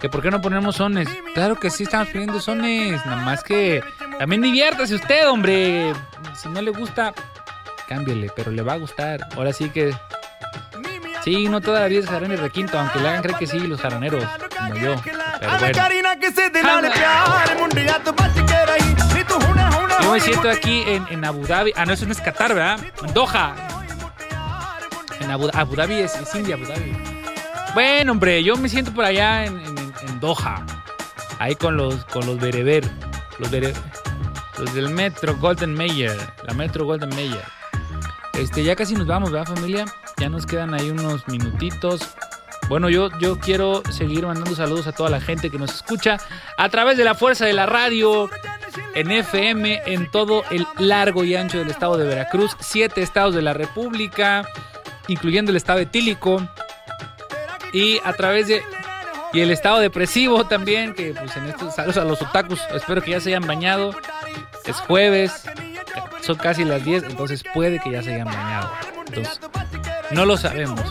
Que 0.00 0.08
por 0.08 0.22
qué 0.22 0.30
no 0.30 0.40
ponemos 0.40 0.76
sones. 0.76 1.08
Claro 1.34 1.56
que 1.58 1.70
sí 1.70 1.84
estamos 1.84 2.08
poniendo 2.08 2.40
sones. 2.40 3.04
Nada 3.06 3.24
más 3.24 3.42
que 3.42 3.82
también 4.18 4.42
diviértase 4.42 4.94
usted, 4.94 5.28
hombre. 5.28 5.92
Si 6.40 6.48
no 6.48 6.60
le 6.62 6.70
gusta, 6.70 7.12
cámbiele, 7.88 8.30
pero 8.34 8.50
le 8.50 8.62
va 8.62 8.74
a 8.74 8.76
gustar. 8.76 9.26
Ahora 9.36 9.52
sí 9.52 9.70
que. 9.70 9.94
Sí, 11.24 11.48
no 11.48 11.60
toda 11.60 11.80
la 11.80 11.86
vida 11.88 12.00
es 12.00 12.06
jarón 12.06 12.32
y 12.32 12.36
requinto, 12.36 12.78
aunque 12.78 13.00
le 13.00 13.08
hagan 13.08 13.22
creer 13.22 13.38
que 13.38 13.46
sí 13.46 13.58
los 13.58 13.80
jaraneros, 13.80 14.24
como 14.56 14.74
yo. 14.76 14.94
Pero 15.40 15.52
bueno. 15.58 15.72
Yo 20.00 20.12
me 20.12 20.20
siento 20.20 20.48
aquí 20.48 20.84
en, 20.86 21.06
en 21.10 21.24
Abu 21.24 21.44
Dhabi. 21.46 21.72
Ah, 21.76 21.84
no, 21.84 21.92
eso 21.92 22.06
no 22.06 22.12
es 22.12 22.20
Qatar, 22.20 22.54
¿verdad? 22.54 22.78
En 23.04 23.12
Doha. 23.12 23.54
En 25.20 25.30
Abu, 25.30 25.50
Abu 25.52 25.74
Dhabi 25.74 25.94
es, 25.96 26.14
es 26.14 26.34
India, 26.34 26.54
Abu 26.54 26.64
Dhabi. 26.64 26.96
Bueno, 27.74 28.12
hombre, 28.12 28.42
yo 28.42 28.56
me 28.56 28.68
siento 28.68 28.92
por 28.92 29.04
allá 29.04 29.44
en, 29.44 29.58
en- 29.60 29.92
en 30.08 30.20
Doha. 30.20 30.64
Ahí 31.38 31.54
con 31.56 31.76
los, 31.76 32.04
con 32.06 32.24
los 32.26 32.38
bereber. 32.38 32.88
Los, 33.38 33.50
bere- 33.50 33.74
los 34.58 34.74
del 34.74 34.90
metro 34.90 35.36
Golden 35.36 35.74
Mayer. 35.74 36.16
La 36.44 36.54
metro 36.54 36.84
Golden 36.84 37.10
Mayer. 37.10 37.44
Este, 38.34 38.62
ya 38.62 38.76
casi 38.76 38.94
nos 38.94 39.06
vamos, 39.06 39.30
¿verdad, 39.30 39.54
familia? 39.54 39.84
Ya 40.18 40.28
nos 40.28 40.46
quedan 40.46 40.74
ahí 40.74 40.90
unos 40.90 41.26
minutitos. 41.28 42.00
Bueno, 42.68 42.90
yo, 42.90 43.08
yo 43.18 43.38
quiero 43.38 43.82
seguir 43.90 44.26
mandando 44.26 44.54
saludos 44.54 44.86
a 44.86 44.92
toda 44.92 45.10
la 45.10 45.20
gente 45.20 45.50
que 45.50 45.58
nos 45.58 45.74
escucha 45.74 46.18
a 46.56 46.68
través 46.68 46.98
de 46.98 47.04
la 47.04 47.14
fuerza 47.14 47.46
de 47.46 47.52
la 47.54 47.66
radio, 47.66 48.28
en 48.94 49.10
FM, 49.10 49.82
en 49.86 50.10
todo 50.10 50.44
el 50.50 50.66
largo 50.78 51.24
y 51.24 51.34
ancho 51.34 51.58
del 51.58 51.70
estado 51.70 51.96
de 51.96 52.06
Veracruz, 52.06 52.56
siete 52.60 53.02
estados 53.02 53.34
de 53.34 53.42
la 53.42 53.54
República, 53.54 54.46
incluyendo 55.06 55.50
el 55.50 55.56
estado 55.56 55.78
etílico, 55.78 56.46
y 57.72 57.98
a 58.04 58.12
través 58.12 58.48
de 58.48 58.62
y 59.32 59.40
el 59.40 59.50
estado 59.50 59.78
depresivo 59.78 60.44
también, 60.46 60.94
que 60.94 61.12
pues 61.12 61.36
en 61.36 61.46
estos 61.46 61.74
saludos 61.74 61.98
a 61.98 62.04
los 62.04 62.22
otakus, 62.22 62.60
espero 62.74 63.02
que 63.02 63.10
ya 63.10 63.20
se 63.20 63.28
hayan 63.28 63.46
bañado. 63.46 63.94
Es 64.68 64.76
jueves, 64.80 65.44
son 66.20 66.36
casi 66.36 66.64
las 66.64 66.84
10, 66.84 67.04
entonces 67.04 67.42
puede 67.54 67.80
que 67.80 67.90
ya 67.90 68.02
se 68.02 68.14
hayan 68.14 68.26
bañado. 68.26 68.70
Entonces, 69.06 69.40
no 70.10 70.26
lo 70.26 70.36
sabemos. 70.36 70.82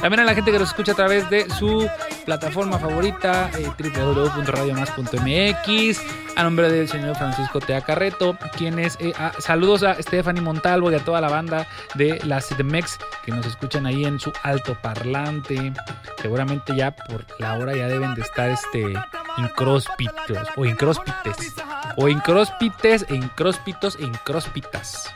También 0.00 0.20
a 0.20 0.24
la 0.24 0.34
gente 0.34 0.50
que 0.50 0.58
nos 0.58 0.70
escucha 0.70 0.92
a 0.92 0.94
través 0.96 1.28
de 1.28 1.48
su 1.50 1.88
plataforma 2.26 2.78
favorita, 2.78 3.50
eh, 3.56 3.72
www.radiomas.mx. 3.78 6.02
A 6.36 6.42
nombre 6.42 6.70
del 6.70 6.86
señor 6.88 7.16
Francisco 7.16 7.60
Tea 7.60 7.80
Carreto, 7.80 8.36
quienes 8.58 8.98
eh, 9.00 9.14
saludos 9.38 9.82
a 9.84 9.94
Stephanie 10.02 10.42
Montalvo 10.42 10.92
y 10.92 10.96
a 10.96 11.02
toda 11.02 11.22
la 11.22 11.30
banda 11.30 11.66
de 11.94 12.20
la 12.24 12.42
CDMEX 12.42 12.98
que 13.24 13.32
nos 13.32 13.46
escuchan 13.46 13.86
ahí 13.86 14.04
en 14.04 14.20
su 14.20 14.30
alto 14.42 14.76
parlante. 14.82 15.72
Seguramente 16.20 16.76
ya 16.76 16.94
por 16.94 17.24
la 17.38 17.54
hora 17.54 17.74
ya 17.74 17.88
deben 17.88 18.14
de 18.14 18.20
estar 18.20 18.50
este 18.50 18.92
incróspitos 19.38 20.46
o 20.56 20.66
incróspites 20.66 21.54
o 21.96 22.08
incróspites 22.08 23.06
e 23.08 23.14
incróspitos 23.14 23.96
e 23.98 24.04
incróspitas. 24.04 25.10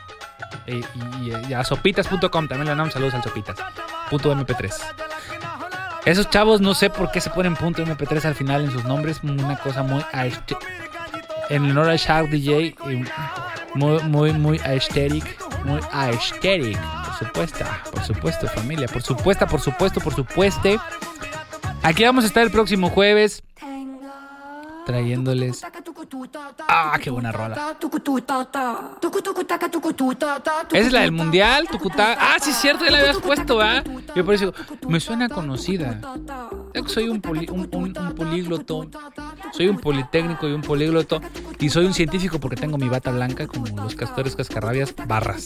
Eh, 0.65 0.81
y, 1.21 1.29
y, 1.49 1.53
a 1.53 1.63
sopitas.com 1.63 2.47
también 2.47 2.65
le 2.65 2.75
damos 2.75 2.93
saludos 2.93 3.13
al 3.13 3.21
sopitas.mp3. 3.23 5.20
Esos 6.05 6.29
chavos 6.29 6.61
no 6.61 6.73
sé 6.73 6.89
por 6.89 7.11
qué 7.11 7.21
se 7.21 7.29
ponen 7.29 7.55
punto 7.55 7.83
MP3 7.85 8.25
al 8.25 8.35
final 8.35 8.65
en 8.65 8.71
sus 8.71 8.83
nombres. 8.85 9.19
Una 9.23 9.57
cosa 9.57 9.83
muy 9.83 10.01
aesth- 10.13 10.57
en 11.49 11.69
honor 11.69 11.89
a 11.89 11.95
Shark 11.95 12.29
DJ. 12.29 12.75
Muy, 13.75 14.01
muy, 14.03 14.33
muy 14.33 14.59
aesthetic. 14.63 15.23
Muy 15.63 15.79
aesthetic. 15.91 16.79
Por 17.05 17.15
supuesto. 17.27 17.65
Por 17.91 18.03
supuesto, 18.03 18.47
familia. 18.47 18.87
Por 18.87 19.01
supuesto, 19.03 19.45
por 19.47 19.61
supuesto, 19.61 19.99
por 20.01 20.15
supuesto. 20.15 20.81
Aquí 21.83 22.03
vamos 22.03 22.23
a 22.23 22.27
estar 22.27 22.43
el 22.43 22.51
próximo 22.51 22.89
jueves. 22.89 23.43
Trayéndoles. 24.85 25.61
Ah, 26.67 26.97
qué 27.01 27.09
buena 27.09 27.31
rola. 27.31 27.55
Es 30.73 30.91
la 30.91 31.01
del 31.01 31.11
mundial, 31.11 31.67
Tucutá. 31.69 32.17
Ah, 32.19 32.35
sí, 32.41 32.49
es 32.51 32.57
cierto, 32.57 32.85
ya 32.85 32.91
la 32.91 32.99
habías 32.99 33.17
puesto, 33.19 33.61
¿ah? 33.61 33.83
Yo 34.15 34.25
por 34.25 34.33
eso 34.35 34.51
digo, 34.51 34.89
me 34.89 34.99
suena 34.99 35.29
conocida. 35.29 35.99
Soy 36.87 37.09
un, 37.09 37.21
poli- 37.21 37.47
un, 37.51 37.69
un- 37.71 37.97
un 37.97 38.15
polígloto. 38.15 38.87
Soy 39.53 39.67
un 39.67 39.77
politécnico 39.77 40.47
y 40.47 40.53
un 40.53 40.61
polígloto. 40.61 41.21
Y 41.59 41.69
soy 41.69 41.85
un 41.85 41.93
científico 41.93 42.39
porque 42.39 42.55
tengo 42.55 42.77
mi 42.77 42.89
bata 42.89 43.11
blanca 43.11 43.47
como 43.47 43.67
los 43.67 43.95
castores 43.95 44.35
cascarrabias, 44.35 44.95
barras. 45.07 45.45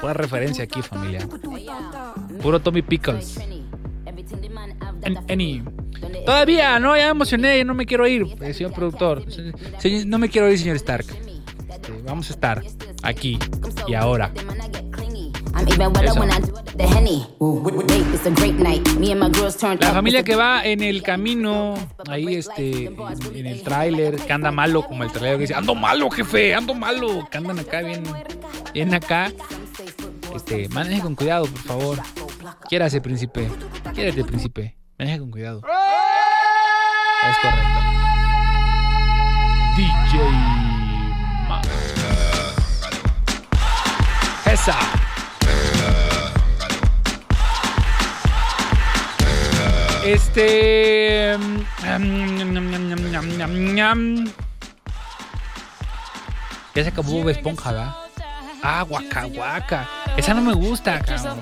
Pura 0.00 0.12
referencia 0.12 0.64
aquí, 0.64 0.82
familia. 0.82 1.26
Puro 2.42 2.60
Tommy 2.60 2.82
Pickles. 2.82 3.38
Any. 5.28 5.62
Todavía, 6.26 6.78
no, 6.78 6.96
ya 6.96 7.04
me 7.06 7.10
emocioné, 7.10 7.58
ya 7.58 7.64
no 7.64 7.74
me 7.74 7.86
quiero 7.86 8.06
ir, 8.06 8.26
eh, 8.40 8.52
señor 8.54 8.72
productor. 8.72 9.24
Se- 9.30 9.52
se- 9.78 10.04
no 10.04 10.18
me 10.18 10.28
quiero 10.28 10.50
ir, 10.50 10.58
señor 10.58 10.76
Stark. 10.76 11.06
Este, 11.70 11.92
vamos 12.06 12.30
a 12.30 12.32
estar 12.32 12.62
aquí 13.02 13.38
y 13.86 13.94
ahora. 13.94 14.32
La 19.80 19.92
familia 19.92 20.22
que 20.24 20.34
va 20.36 20.64
en 20.64 20.82
el 20.82 21.02
camino, 21.02 21.74
ahí 22.08 22.34
este, 22.34 22.86
en, 22.86 22.96
en 23.34 23.46
el 23.46 23.62
tráiler, 23.62 24.16
que 24.16 24.32
anda 24.32 24.50
malo, 24.50 24.82
como 24.82 25.04
el 25.04 25.12
tráiler 25.12 25.36
que 25.36 25.40
dice, 25.42 25.54
ando 25.54 25.74
malo, 25.74 26.10
jefe, 26.10 26.54
ando 26.54 26.74
malo, 26.74 27.28
que 27.30 27.38
andan 27.38 27.58
acá 27.58 27.82
bien, 27.82 28.02
bien 28.72 28.94
acá. 28.94 29.32
Este, 30.34 30.68
maneje 30.70 31.02
con 31.02 31.14
cuidado, 31.14 31.46
por 31.46 31.60
favor. 31.60 31.98
Quiérase, 32.68 33.00
príncipe. 33.00 33.48
Quiérate, 33.94 34.24
príncipe. 34.24 34.76
Maneje 34.96 35.18
con 35.18 35.32
cuidado. 35.32 35.60
Es 37.28 37.36
correcto. 37.38 37.80
DJ 39.76 40.20
Max. 41.48 41.68
Esa. 44.46 44.78
Este. 50.04 51.36
mm. 51.38 51.64
Ya 56.76 56.82
se 56.82 56.88
acabó 56.88 57.30
Esponja, 57.30 57.72
¿verdad? 57.72 57.94
Ah, 58.62 58.82
guaca, 58.82 59.24
guaca. 59.24 59.88
Esa 60.16 60.32
no 60.34 60.42
me 60.42 60.52
gusta, 60.54 61.00
cabrón. 61.00 61.40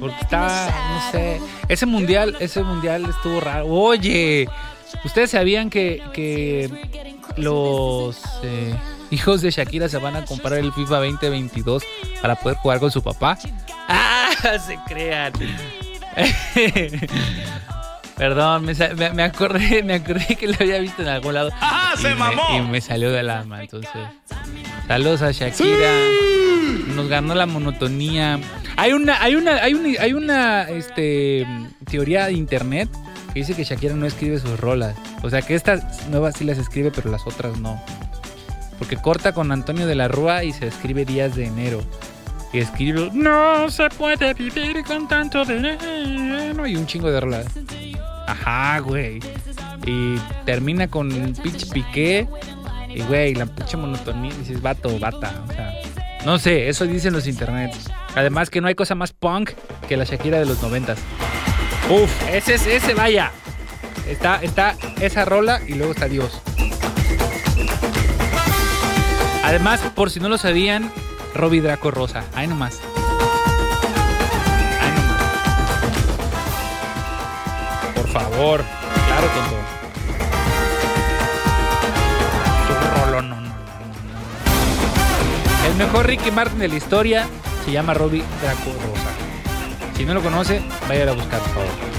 Porque 0.00 0.16
está, 0.20 0.70
no 0.90 1.10
sé. 1.12 1.40
Ese 1.68 1.86
mundial, 1.86 2.36
ese 2.40 2.62
mundial 2.62 3.06
estuvo 3.08 3.40
raro. 3.40 3.66
Oye, 3.66 4.48
¿ustedes 5.04 5.30
sabían 5.30 5.70
que, 5.70 6.02
que 6.12 6.70
los 7.36 8.20
eh, 8.42 8.74
hijos 9.10 9.42
de 9.42 9.50
Shakira 9.50 9.88
se 9.88 9.98
van 9.98 10.16
a 10.16 10.24
comprar 10.24 10.54
el 10.58 10.72
FIFA 10.72 10.96
2022 11.00 11.82
para 12.20 12.34
poder 12.36 12.58
jugar 12.58 12.80
con 12.80 12.90
su 12.90 13.02
papá? 13.02 13.38
¡Ah! 13.88 14.30
Se 14.66 14.78
crean. 14.86 15.32
Perdón, 18.16 18.64
me, 18.64 18.72
me- 18.74 19.10
me 19.12 19.22
acordé, 19.24 19.82
me 19.82 19.94
acordé 19.94 20.36
que 20.36 20.46
lo 20.46 20.54
había 20.58 20.78
visto 20.78 21.02
en 21.02 21.08
algún 21.08 21.34
lado. 21.34 21.50
¡Ah, 21.60 21.92
se 21.96 22.08
me- 22.08 22.14
mamó! 22.14 22.42
Y 22.56 22.60
me 22.62 22.80
salió 22.80 23.12
del 23.12 23.28
alma, 23.30 23.60
entonces. 23.62 23.90
Saludos 24.88 25.20
a 25.22 25.32
Shakira. 25.32 25.90
Nos 26.96 27.08
ganó 27.08 27.34
la 27.34 27.44
monotonía. 27.44 28.40
Hay 28.78 28.94
una, 28.94 29.22
hay 29.22 29.34
una, 29.34 29.56
hay 29.56 30.14
una, 30.14 30.62
este, 30.62 31.46
teoría 31.84 32.24
de 32.24 32.32
internet 32.32 32.88
que 33.34 33.40
dice 33.40 33.54
que 33.54 33.64
Shakira 33.64 33.94
no 33.94 34.06
escribe 34.06 34.38
sus 34.38 34.58
rolas. 34.58 34.96
O 35.22 35.28
sea 35.28 35.42
que 35.42 35.54
estas 35.54 36.08
nuevas 36.08 36.36
sí 36.38 36.44
las 36.44 36.56
escribe, 36.56 36.90
pero 36.90 37.10
las 37.10 37.26
otras 37.26 37.58
no. 37.58 37.78
Porque 38.78 38.96
corta 38.96 39.32
con 39.32 39.52
Antonio 39.52 39.86
de 39.86 39.94
la 39.94 40.08
Rúa 40.08 40.42
y 40.42 40.54
se 40.54 40.66
escribe 40.66 41.04
días 41.04 41.36
de 41.36 41.44
enero. 41.44 41.82
Y 42.54 42.60
escribe 42.60 43.10
No 43.12 43.70
se 43.70 43.90
puede 43.90 44.32
vivir 44.32 44.82
con 44.84 45.06
tanto 45.06 45.44
dinero. 45.44 46.66
Y 46.66 46.76
un 46.76 46.86
chingo 46.86 47.10
de 47.10 47.20
rolas. 47.20 47.46
Ajá, 48.26 48.78
güey. 48.78 49.20
Y 49.86 50.16
termina 50.46 50.88
con 50.88 51.10
pitch 51.42 51.70
piqué. 51.72 52.26
Y, 52.88 53.02
güey, 53.02 53.34
la 53.34 53.44
pinche 53.44 53.76
monotonía. 53.76 54.32
Dices, 54.38 54.62
vato, 54.62 54.98
bata. 54.98 55.44
O 55.46 55.52
sea, 55.52 55.75
no 56.26 56.40
sé, 56.40 56.68
eso 56.68 56.84
dicen 56.88 57.12
los 57.12 57.28
internet. 57.28 57.72
Además 58.16 58.50
que 58.50 58.60
no 58.60 58.66
hay 58.66 58.74
cosa 58.74 58.96
más 58.96 59.12
punk 59.12 59.52
que 59.88 59.96
la 59.96 60.02
Shakira 60.02 60.40
de 60.40 60.44
los 60.44 60.60
noventas. 60.60 60.98
Uf, 61.88 62.10
ese 62.28 62.54
es 62.54 62.66
ese, 62.66 62.94
vaya. 62.94 63.30
Está, 64.08 64.42
está 64.42 64.74
esa 65.00 65.24
rola 65.24 65.60
y 65.68 65.74
luego 65.74 65.92
está 65.92 66.08
Dios. 66.08 66.42
Además, 69.44 69.80
por 69.94 70.10
si 70.10 70.18
no 70.18 70.28
lo 70.28 70.36
sabían, 70.36 70.90
Robbie 71.32 71.60
Draco 71.60 71.92
Rosa. 71.92 72.24
Ahí 72.34 72.48
nomás. 72.48 72.80
Ahí. 74.80 74.94
Por 77.94 78.08
favor. 78.08 78.64
Claro, 79.06 79.28
tonto. 79.28 79.75
Mejor 85.76 86.06
Ricky 86.06 86.30
Martin 86.30 86.58
de 86.58 86.68
la 86.68 86.76
historia 86.76 87.26
se 87.64 87.72
llama 87.72 87.94
Robbie 87.94 88.24
Draco 88.40 88.72
Rosa. 88.72 89.10
Si 89.96 90.04
no 90.04 90.14
lo 90.14 90.22
conoce, 90.22 90.62
vaya 90.88 91.10
a 91.10 91.14
buscar, 91.14 91.40
por 91.40 91.50
favor. 91.50 91.96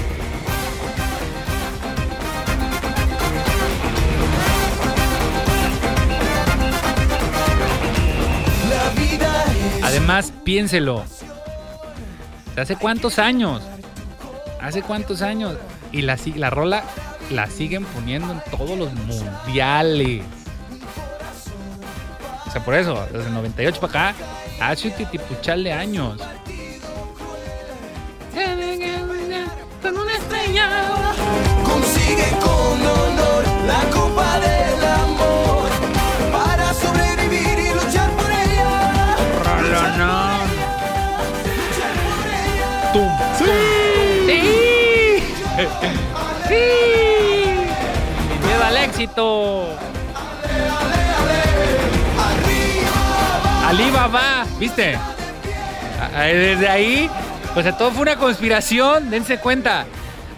Además, 9.82 10.32
piénselo. 10.44 11.04
¿Hace 12.56 12.76
cuántos 12.76 13.18
años? 13.18 13.62
¿Hace 14.60 14.82
cuántos 14.82 15.22
años? 15.22 15.56
Y 15.92 16.02
la, 16.02 16.18
la 16.36 16.50
rola 16.50 16.84
la 17.30 17.46
siguen 17.46 17.84
poniendo 17.84 18.32
en 18.32 18.40
todos 18.50 18.78
los 18.78 18.92
mundiales. 18.92 20.22
O 22.48 22.50
sea, 22.50 22.64
por 22.64 22.74
eso, 22.74 23.06
desde 23.12 23.28
el 23.28 23.34
98 23.34 23.78
para 23.78 24.08
acá, 24.10 24.24
hace 24.60 24.88
un 24.88 24.94
titipuchal 24.94 25.66
años. 25.66 26.18
Con 29.82 29.96
una 29.96 30.14
estrella. 30.16 30.70
Consigue 31.62 32.30
con 32.40 32.86
honor 32.86 33.44
la 33.66 33.80
copa 33.90 34.40
del 34.40 34.82
amor 34.82 35.68
para 36.32 36.72
sobrevivir 36.72 37.58
y 37.58 37.74
luchar 37.74 38.10
por 38.12 38.30
ella. 38.30 39.16
Tum, 42.94 43.08
tum. 43.38 43.46
¡Sí! 43.46 43.52
¡Sí! 46.48 46.64
¡Miedo 48.46 48.64
al 48.64 48.76
éxito! 48.78 49.87
Alibaba, 53.68 54.46
¿viste? 54.58 54.98
Desde 56.16 56.68
ahí, 56.68 57.10
pues 57.52 57.66
a 57.66 57.76
todo 57.76 57.90
fue 57.90 58.00
una 58.00 58.16
conspiración, 58.16 59.10
dense 59.10 59.36
cuenta. 59.36 59.84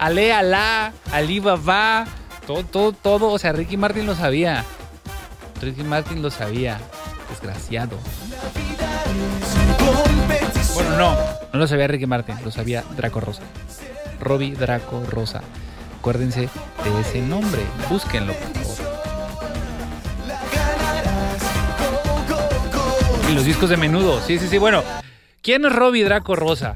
Ale, 0.01 0.33
Alá, 0.33 0.93
Alibaba, 1.13 2.07
todo, 2.45 2.65
todo, 2.65 2.93
todo. 2.93 3.29
O 3.29 3.39
sea, 3.39 3.53
Ricky 3.53 3.77
Martin 3.77 4.05
lo 4.05 4.17
sabía. 4.17 4.65
Ricky 5.63 5.85
Martin 5.85 6.23
lo 6.23 6.33
sabía. 6.33 6.81
Desgraciado. 7.29 7.97
Bueno, 10.75 10.97
no, 10.97 11.15
no 11.53 11.59
lo 11.61 11.69
sabía 11.69 11.87
Ricky 11.87 12.07
Martin, 12.07 12.35
lo 12.45 12.51
sabía 12.51 12.83
Draco 12.97 13.21
Rosa. 13.21 13.43
Robbie 14.19 14.57
Draco 14.57 15.05
Rosa. 15.09 15.41
Acuérdense 16.01 16.49
de 16.83 17.01
ese 17.01 17.21
nombre, 17.21 17.63
búsquenlo. 17.89 18.35
Los 23.35 23.45
discos 23.45 23.71
de 23.71 23.77
menudo, 23.77 24.21
sí, 24.27 24.39
sí, 24.39 24.49
sí. 24.49 24.59
Bueno, 24.59 24.83
¿quién 25.41 25.65
es 25.65 25.73
Robbie 25.73 26.05
Draco 26.05 26.35
Rosa? 26.37 26.75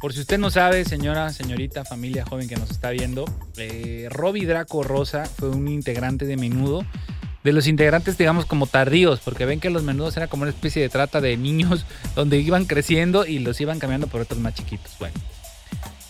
Por 0.00 0.12
si 0.12 0.20
usted 0.20 0.38
no 0.38 0.50
sabe, 0.50 0.84
señora, 0.84 1.32
señorita, 1.32 1.84
familia 1.84 2.24
joven 2.24 2.48
que 2.48 2.56
nos 2.56 2.70
está 2.70 2.90
viendo, 2.90 3.24
eh, 3.56 4.08
Robbie 4.10 4.46
Draco 4.46 4.82
Rosa 4.84 5.24
fue 5.26 5.48
un 5.50 5.68
integrante 5.68 6.24
de 6.24 6.36
menudo. 6.36 6.84
De 7.44 7.52
los 7.52 7.66
integrantes, 7.66 8.18
digamos, 8.18 8.46
como 8.46 8.66
tardíos, 8.66 9.20
porque 9.20 9.44
ven 9.44 9.60
que 9.60 9.70
los 9.70 9.82
menudos 9.82 10.16
era 10.16 10.28
como 10.28 10.42
una 10.42 10.50
especie 10.50 10.82
de 10.82 10.88
trata 10.88 11.20
de 11.20 11.36
niños 11.36 11.84
donde 12.14 12.38
iban 12.38 12.64
creciendo 12.64 13.26
y 13.26 13.38
los 13.40 13.60
iban 13.60 13.78
cambiando 13.78 14.06
por 14.06 14.20
otros 14.20 14.40
más 14.40 14.54
chiquitos. 14.54 14.92
Bueno, 14.98 15.14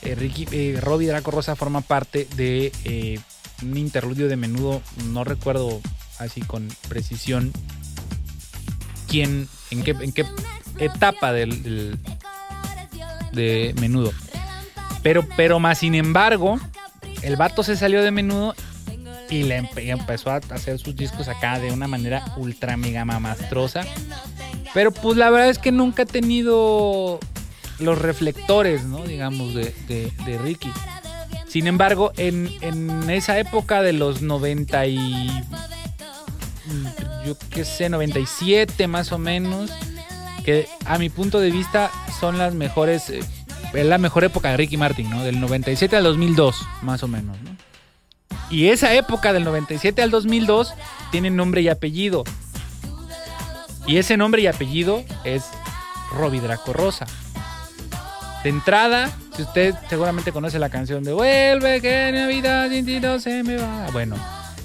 eh, 0.02 0.46
eh, 0.52 0.78
Robbie 0.80 1.08
Draco 1.08 1.30
Rosa 1.30 1.56
forma 1.56 1.80
parte 1.80 2.28
de 2.36 2.72
eh, 2.84 3.20
un 3.62 3.76
interludio 3.76 4.28
de 4.28 4.36
menudo, 4.36 4.82
no 5.06 5.24
recuerdo 5.24 5.80
así 6.18 6.40
con 6.42 6.68
precisión 6.88 7.52
quién, 9.08 9.48
en 9.70 9.82
qué, 9.82 10.24
etapa 10.78 11.32
del, 11.32 11.62
del- 11.62 11.98
de 13.32 13.74
menudo. 13.80 14.12
Pero, 15.02 15.26
pero 15.36 15.60
más 15.60 15.78
sin 15.78 15.94
embargo, 15.94 16.58
el 17.22 17.36
vato 17.36 17.62
se 17.62 17.76
salió 17.76 18.02
de 18.02 18.10
menudo 18.10 18.54
y 19.30 19.42
le 19.42 19.56
empezó 19.76 20.30
a 20.30 20.36
hacer 20.36 20.78
sus 20.78 20.96
discos 20.96 21.28
acá 21.28 21.58
de 21.58 21.70
una 21.70 21.86
manera 21.86 22.24
ultra 22.36 22.76
mega 22.76 23.04
mamastrosa. 23.04 23.82
Pero 24.74 24.90
pues 24.92 25.16
la 25.16 25.30
verdad 25.30 25.48
es 25.50 25.58
que 25.58 25.72
nunca 25.72 26.02
ha 26.02 26.06
tenido 26.06 27.18
los 27.78 27.98
reflectores, 27.98 28.84
¿no? 28.84 29.04
Digamos, 29.04 29.54
de, 29.54 29.74
de- 29.86 30.12
de 30.24 30.38
Ricky. 30.38 30.70
Sin 31.48 31.66
embargo, 31.66 32.12
en, 32.16 32.50
en 32.60 33.08
esa 33.08 33.38
época 33.38 33.80
de 33.82 33.92
los 33.94 34.20
90 34.20 34.86
y 34.86 35.30
yo 37.24 37.36
qué 37.50 37.64
sé, 37.64 37.88
97 37.88 38.86
más 38.86 39.12
o 39.12 39.18
menos, 39.18 39.70
que 40.44 40.68
a 40.84 40.98
mi 40.98 41.08
punto 41.08 41.40
de 41.40 41.50
vista 41.50 41.90
son 42.20 42.38
las 42.38 42.54
mejores, 42.54 43.10
eh, 43.10 43.20
es 43.74 43.86
la 43.86 43.98
mejor 43.98 44.24
época 44.24 44.50
de 44.50 44.56
Ricky 44.56 44.76
Martin, 44.76 45.10
¿no? 45.10 45.22
Del 45.22 45.40
97 45.40 45.96
al 45.96 46.04
2002, 46.04 46.56
más 46.82 47.02
o 47.02 47.08
menos, 47.08 47.36
¿no? 47.42 47.56
Y 48.50 48.68
esa 48.68 48.94
época 48.94 49.32
del 49.32 49.44
97 49.44 50.00
al 50.02 50.10
2002 50.10 50.72
tiene 51.10 51.30
nombre 51.30 51.60
y 51.60 51.68
apellido. 51.68 52.24
Y 53.86 53.98
ese 53.98 54.16
nombre 54.16 54.42
y 54.42 54.46
apellido 54.46 55.04
es 55.24 55.44
Robbie 56.12 56.40
Draco 56.40 56.72
Rosa. 56.72 57.06
De 58.42 58.50
entrada, 58.50 59.10
si 59.34 59.42
usted 59.42 59.74
seguramente 59.88 60.32
conoce 60.32 60.58
la 60.58 60.70
canción 60.70 61.02
de 61.04 61.12
Vuelve 61.12 61.80
que 61.80 62.10
Navidad 62.12 62.70
sin 62.70 62.86
ti 62.86 63.00
no 63.00 63.18
se 63.18 63.42
me 63.42 63.56
va. 63.56 63.88
Bueno, 63.92 64.16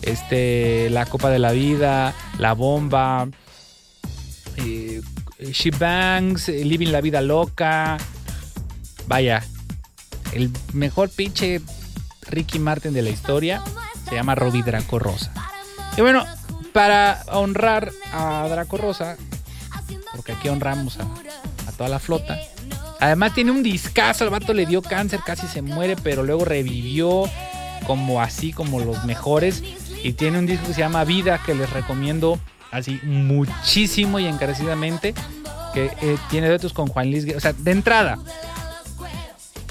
este, 0.04 0.90
la 0.90 1.06
Copa 1.06 1.30
de 1.30 1.40
la 1.40 1.52
Vida, 1.52 2.14
La 2.38 2.54
Bomba, 2.54 3.28
eh, 4.58 5.02
She 5.52 5.72
Bangs, 5.72 6.50
eh, 6.50 6.64
Living 6.64 6.90
la 6.90 7.02
Vida 7.02 7.22
Loca. 7.22 7.98
Vaya, 9.08 9.44
el 10.34 10.50
mejor 10.74 11.10
pinche 11.10 11.62
Ricky 12.30 12.60
Martin 12.60 12.94
de 12.94 13.02
la 13.02 13.10
historia 13.10 13.62
se 14.08 14.16
llama 14.16 14.36
Robbie 14.36 14.64
Draco 14.64 15.00
Rosa. 15.00 15.32
Y 15.98 16.02
bueno, 16.02 16.26
para 16.72 17.24
honrar 17.32 17.92
a 18.12 18.48
Draco 18.50 18.78
Rosa, 18.78 19.18
porque 20.16 20.34
aquí 20.34 20.50
honramos 20.50 20.98
a, 21.00 21.04
a 21.68 21.72
toda 21.78 21.90
la 21.90 22.00
flota. 22.00 22.40
Además 23.00 23.34
tiene 23.34 23.52
un 23.52 23.64
discazo, 23.64 24.24
el 24.24 24.30
vato 24.30 24.54
le 24.54 24.66
dio 24.66 24.82
cáncer, 24.82 25.20
casi 25.26 25.48
se 25.48 25.62
muere, 25.62 25.96
pero 25.98 26.24
luego 26.24 26.46
revivió 26.46 27.30
como 27.86 28.22
así, 28.22 28.54
como 28.54 28.80
los 28.80 29.04
mejores. 29.04 29.64
Y 30.04 30.14
tiene 30.14 30.38
un 30.38 30.46
disco 30.46 30.68
que 30.68 30.74
se 30.74 30.82
llama 30.82 31.04
Vida, 31.06 31.42
que 31.44 31.56
les 31.56 31.70
recomiendo 31.70 32.38
así 32.72 33.00
muchísimo 33.04 34.20
y 34.20 34.28
encarecidamente. 34.28 35.14
Que 35.74 35.86
eh, 36.02 36.18
tiene 36.30 36.50
duetos 36.50 36.74
con 36.74 36.88
Juan 36.88 37.10
Luis 37.10 37.26
Guerra. 37.26 37.38
O 37.38 37.42
sea, 37.42 37.54
de 37.54 37.72
entrada, 37.72 38.20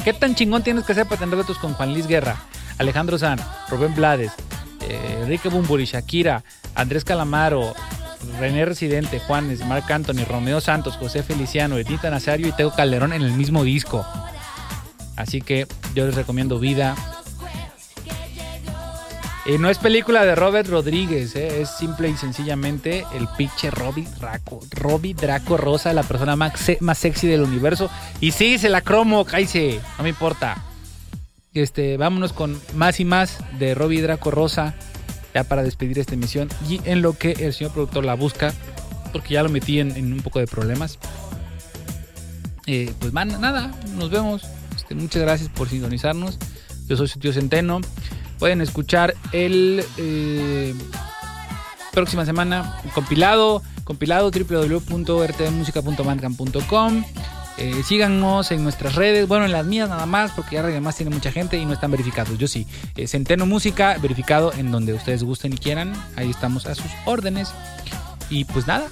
¿qué 0.02 0.12
tan 0.12 0.34
chingón 0.34 0.62
tienes 0.62 0.84
que 0.84 0.94
ser 0.94 1.06
para 1.06 1.20
tener 1.20 1.36
duetos 1.36 1.58
con 1.58 1.74
Juan 1.74 1.92
Luis 1.92 2.06
Guerra? 2.08 2.36
Alejandro 2.78 3.18
San, 3.18 3.38
Rubén 3.68 3.94
Blades, 3.94 4.32
eh, 4.80 5.18
Enrique 5.22 5.48
Bumburi, 5.48 5.84
Shakira, 5.84 6.42
Andrés 6.74 7.04
Calamaro, 7.04 7.74
René 8.40 8.64
Residente, 8.64 9.20
Juanes, 9.20 9.64
Marc 9.66 9.90
Anthony, 9.90 10.24
Romeo 10.26 10.60
Santos, 10.60 10.96
José 10.96 11.22
Feliciano, 11.22 11.76
Edita 11.76 12.10
Nazario 12.10 12.48
y 12.48 12.52
Teo 12.52 12.72
Calderón 12.72 13.12
en 13.12 13.22
el 13.22 13.32
mismo 13.32 13.62
disco. 13.62 14.04
Así 15.16 15.40
que 15.40 15.66
yo 15.94 16.06
les 16.06 16.14
recomiendo 16.14 16.58
Vida. 16.58 16.96
Eh, 19.44 19.58
no 19.58 19.70
es 19.70 19.78
película 19.78 20.24
de 20.24 20.36
Robert 20.36 20.68
Rodríguez, 20.68 21.34
eh, 21.34 21.62
es 21.62 21.70
simple 21.70 22.08
y 22.08 22.16
sencillamente 22.16 23.04
el 23.12 23.26
pinche 23.36 23.72
Robbie 23.72 24.06
Draco, 24.20 24.60
Robbie 24.70 25.14
Draco 25.14 25.56
Rosa, 25.56 25.92
la 25.92 26.04
persona 26.04 26.36
más, 26.36 26.52
más 26.78 26.98
sexy 26.98 27.26
del 27.26 27.42
universo. 27.42 27.90
Y 28.20 28.30
sí, 28.30 28.56
se 28.58 28.68
la 28.68 28.82
cromo, 28.82 29.24
cállese, 29.24 29.80
no 29.98 30.04
me 30.04 30.10
importa. 30.10 30.62
Este, 31.54 31.96
vámonos 31.96 32.32
con 32.32 32.58
más 32.76 33.00
y 33.00 33.04
más 33.04 33.38
de 33.58 33.74
Robbie 33.74 34.00
Draco 34.00 34.30
Rosa, 34.30 34.74
ya 35.34 35.42
para 35.42 35.64
despedir 35.64 35.98
esta 35.98 36.14
emisión. 36.14 36.48
Y 36.68 36.80
en 36.84 37.02
lo 37.02 37.18
que 37.18 37.32
el 37.32 37.52
señor 37.52 37.72
productor 37.72 38.04
la 38.04 38.14
busca, 38.14 38.54
porque 39.12 39.34
ya 39.34 39.42
lo 39.42 39.48
metí 39.48 39.80
en, 39.80 39.96
en 39.96 40.12
un 40.12 40.20
poco 40.20 40.38
de 40.38 40.46
problemas. 40.46 41.00
Eh, 42.66 42.92
pues 43.00 43.12
man, 43.12 43.40
nada, 43.40 43.72
nos 43.96 44.08
vemos. 44.10 44.44
Este, 44.76 44.94
muchas 44.94 45.22
gracias 45.22 45.48
por 45.48 45.68
sintonizarnos. 45.68 46.38
Yo 46.86 46.96
soy 46.96 47.08
su 47.08 47.18
tío 47.18 47.32
Centeno. 47.32 47.80
Pueden 48.42 48.60
escuchar 48.60 49.14
el 49.30 49.86
eh, 49.98 50.74
próxima 51.92 52.26
semana 52.26 52.76
compilado, 52.92 53.62
compilado 53.84 54.32
www.rtmusica.bandcamp.com. 54.32 57.04
Eh, 57.58 57.82
síganos 57.84 58.50
en 58.50 58.64
nuestras 58.64 58.96
redes, 58.96 59.28
bueno, 59.28 59.44
en 59.44 59.52
las 59.52 59.64
mías 59.64 59.88
nada 59.88 60.06
más, 60.06 60.32
porque 60.32 60.56
ya 60.56 60.62
además 60.62 60.96
tiene 60.96 61.14
mucha 61.14 61.30
gente 61.30 61.56
y 61.56 61.64
no 61.64 61.72
están 61.72 61.92
verificados. 61.92 62.36
Yo 62.36 62.48
sí. 62.48 62.66
Eh, 62.96 63.06
Centeno 63.06 63.46
Música, 63.46 63.96
verificado 64.02 64.52
en 64.54 64.72
donde 64.72 64.92
ustedes 64.92 65.22
gusten 65.22 65.52
y 65.52 65.56
quieran. 65.56 65.92
Ahí 66.16 66.28
estamos 66.28 66.66
a 66.66 66.74
sus 66.74 66.90
órdenes. 67.04 67.54
Y 68.28 68.44
pues 68.46 68.66
nada, 68.66 68.88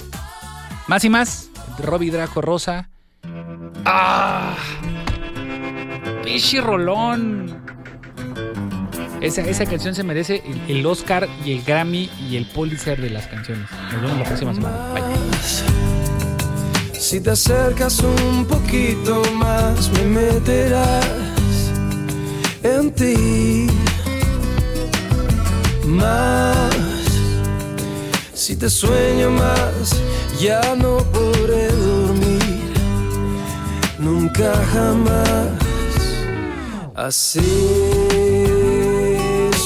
más 0.87 1.05
y 1.05 1.11
más. 1.11 1.51
Robbie 1.81 2.13
Draco 2.13 2.41
Rosa. 2.41 2.89
¡Ah! 3.85 4.55
¡Pichi 6.23 6.61
rolón! 6.61 7.70
Esa, 9.21 9.43
esa 9.43 9.67
canción 9.67 9.95
se 9.95 10.03
merece 10.03 10.43
el, 10.67 10.87
Oscar 10.87 11.29
y 11.45 11.53
el 11.53 11.63
Grammy 11.63 12.11
y 12.29 12.37
el 12.37 12.47
Pulitzer 12.47 13.01
de 13.01 13.11
las 13.11 13.27
canciones. 13.27 13.67
Nos 13.93 14.03
vemos 14.03 14.19
la 14.19 14.25
próxima 14.25 14.55
semana. 14.55 14.95
Bye. 14.95 15.03
Si 16.99 17.21
te 17.21 17.31
acercas 17.31 18.01
un 18.01 18.47
poquito 18.47 19.23
más, 19.35 19.91
me 19.93 20.05
meterás 20.05 21.05
en 22.63 22.93
ti. 22.93 23.67
Más, 25.87 26.75
si 28.33 28.57
te 28.57 28.71
sueño 28.71 29.31
más, 29.31 30.01
ya 30.41 30.77
no 30.77 30.99
podré 31.11 31.69
dormir. 31.73 32.73
Nunca 33.99 34.53
jamás. 34.73 35.49
Así, 36.95 37.41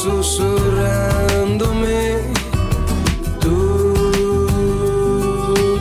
susurrándome, 0.05 2.19
tú 3.41 3.95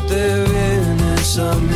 te 0.07 0.45
vienes 0.45 1.39
a 1.39 1.53
mí. 1.55 1.72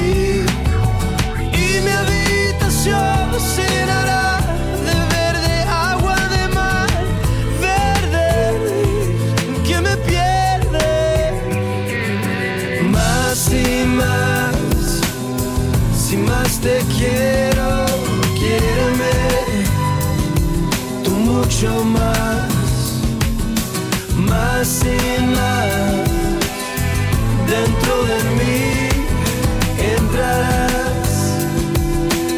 Dentro 27.57 27.95
de 28.11 28.19
mí 28.37 28.89
entrarás, 29.95 31.09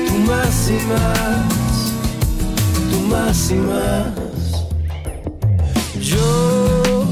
tú 0.08 0.16
más 0.30 0.70
y 0.70 0.80
más, 0.92 1.50
tú 2.90 3.00
más 3.14 3.52
y 3.52 3.56
más. 3.56 4.14
Yo 6.00 7.06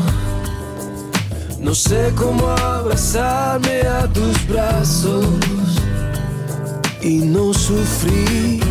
no 1.60 1.76
sé 1.76 2.14
cómo 2.16 2.48
abrazarme 2.48 3.82
a 3.82 4.08
tus 4.08 4.48
brazos 4.48 5.26
y 7.02 7.16
no 7.34 7.54
sufrir. 7.54 8.64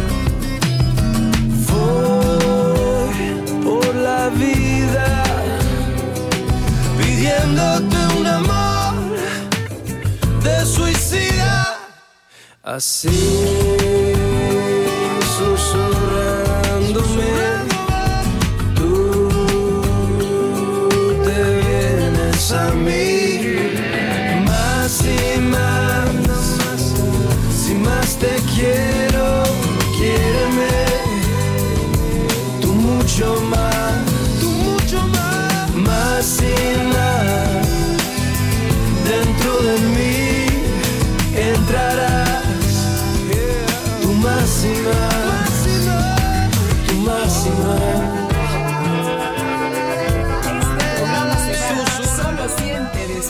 Voy 1.69 3.17
por 3.63 3.95
la 3.97 4.31
vida 4.31 5.25
pidiéndote 6.97 7.97
un 8.19 8.27
amor 8.27 8.76
de 10.47 10.65
suicida. 10.65 11.79
Así 12.63 14.16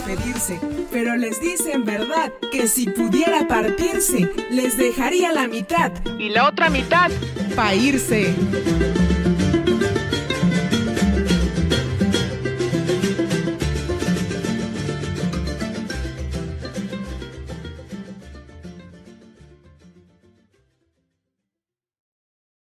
despedirse, 0.07 0.59
pero 0.91 1.15
les 1.15 1.41
dice 1.41 1.73
en 1.73 1.83
verdad 1.83 2.31
que 2.51 2.67
si 2.67 2.87
pudiera 2.89 3.47
partirse, 3.47 4.29
les 4.49 4.77
dejaría 4.77 5.31
la 5.33 5.47
mitad 5.47 5.91
y 6.17 6.29
la 6.29 6.47
otra 6.47 6.69
mitad 6.69 7.11
pa' 7.55 7.75
irse. 7.75 8.33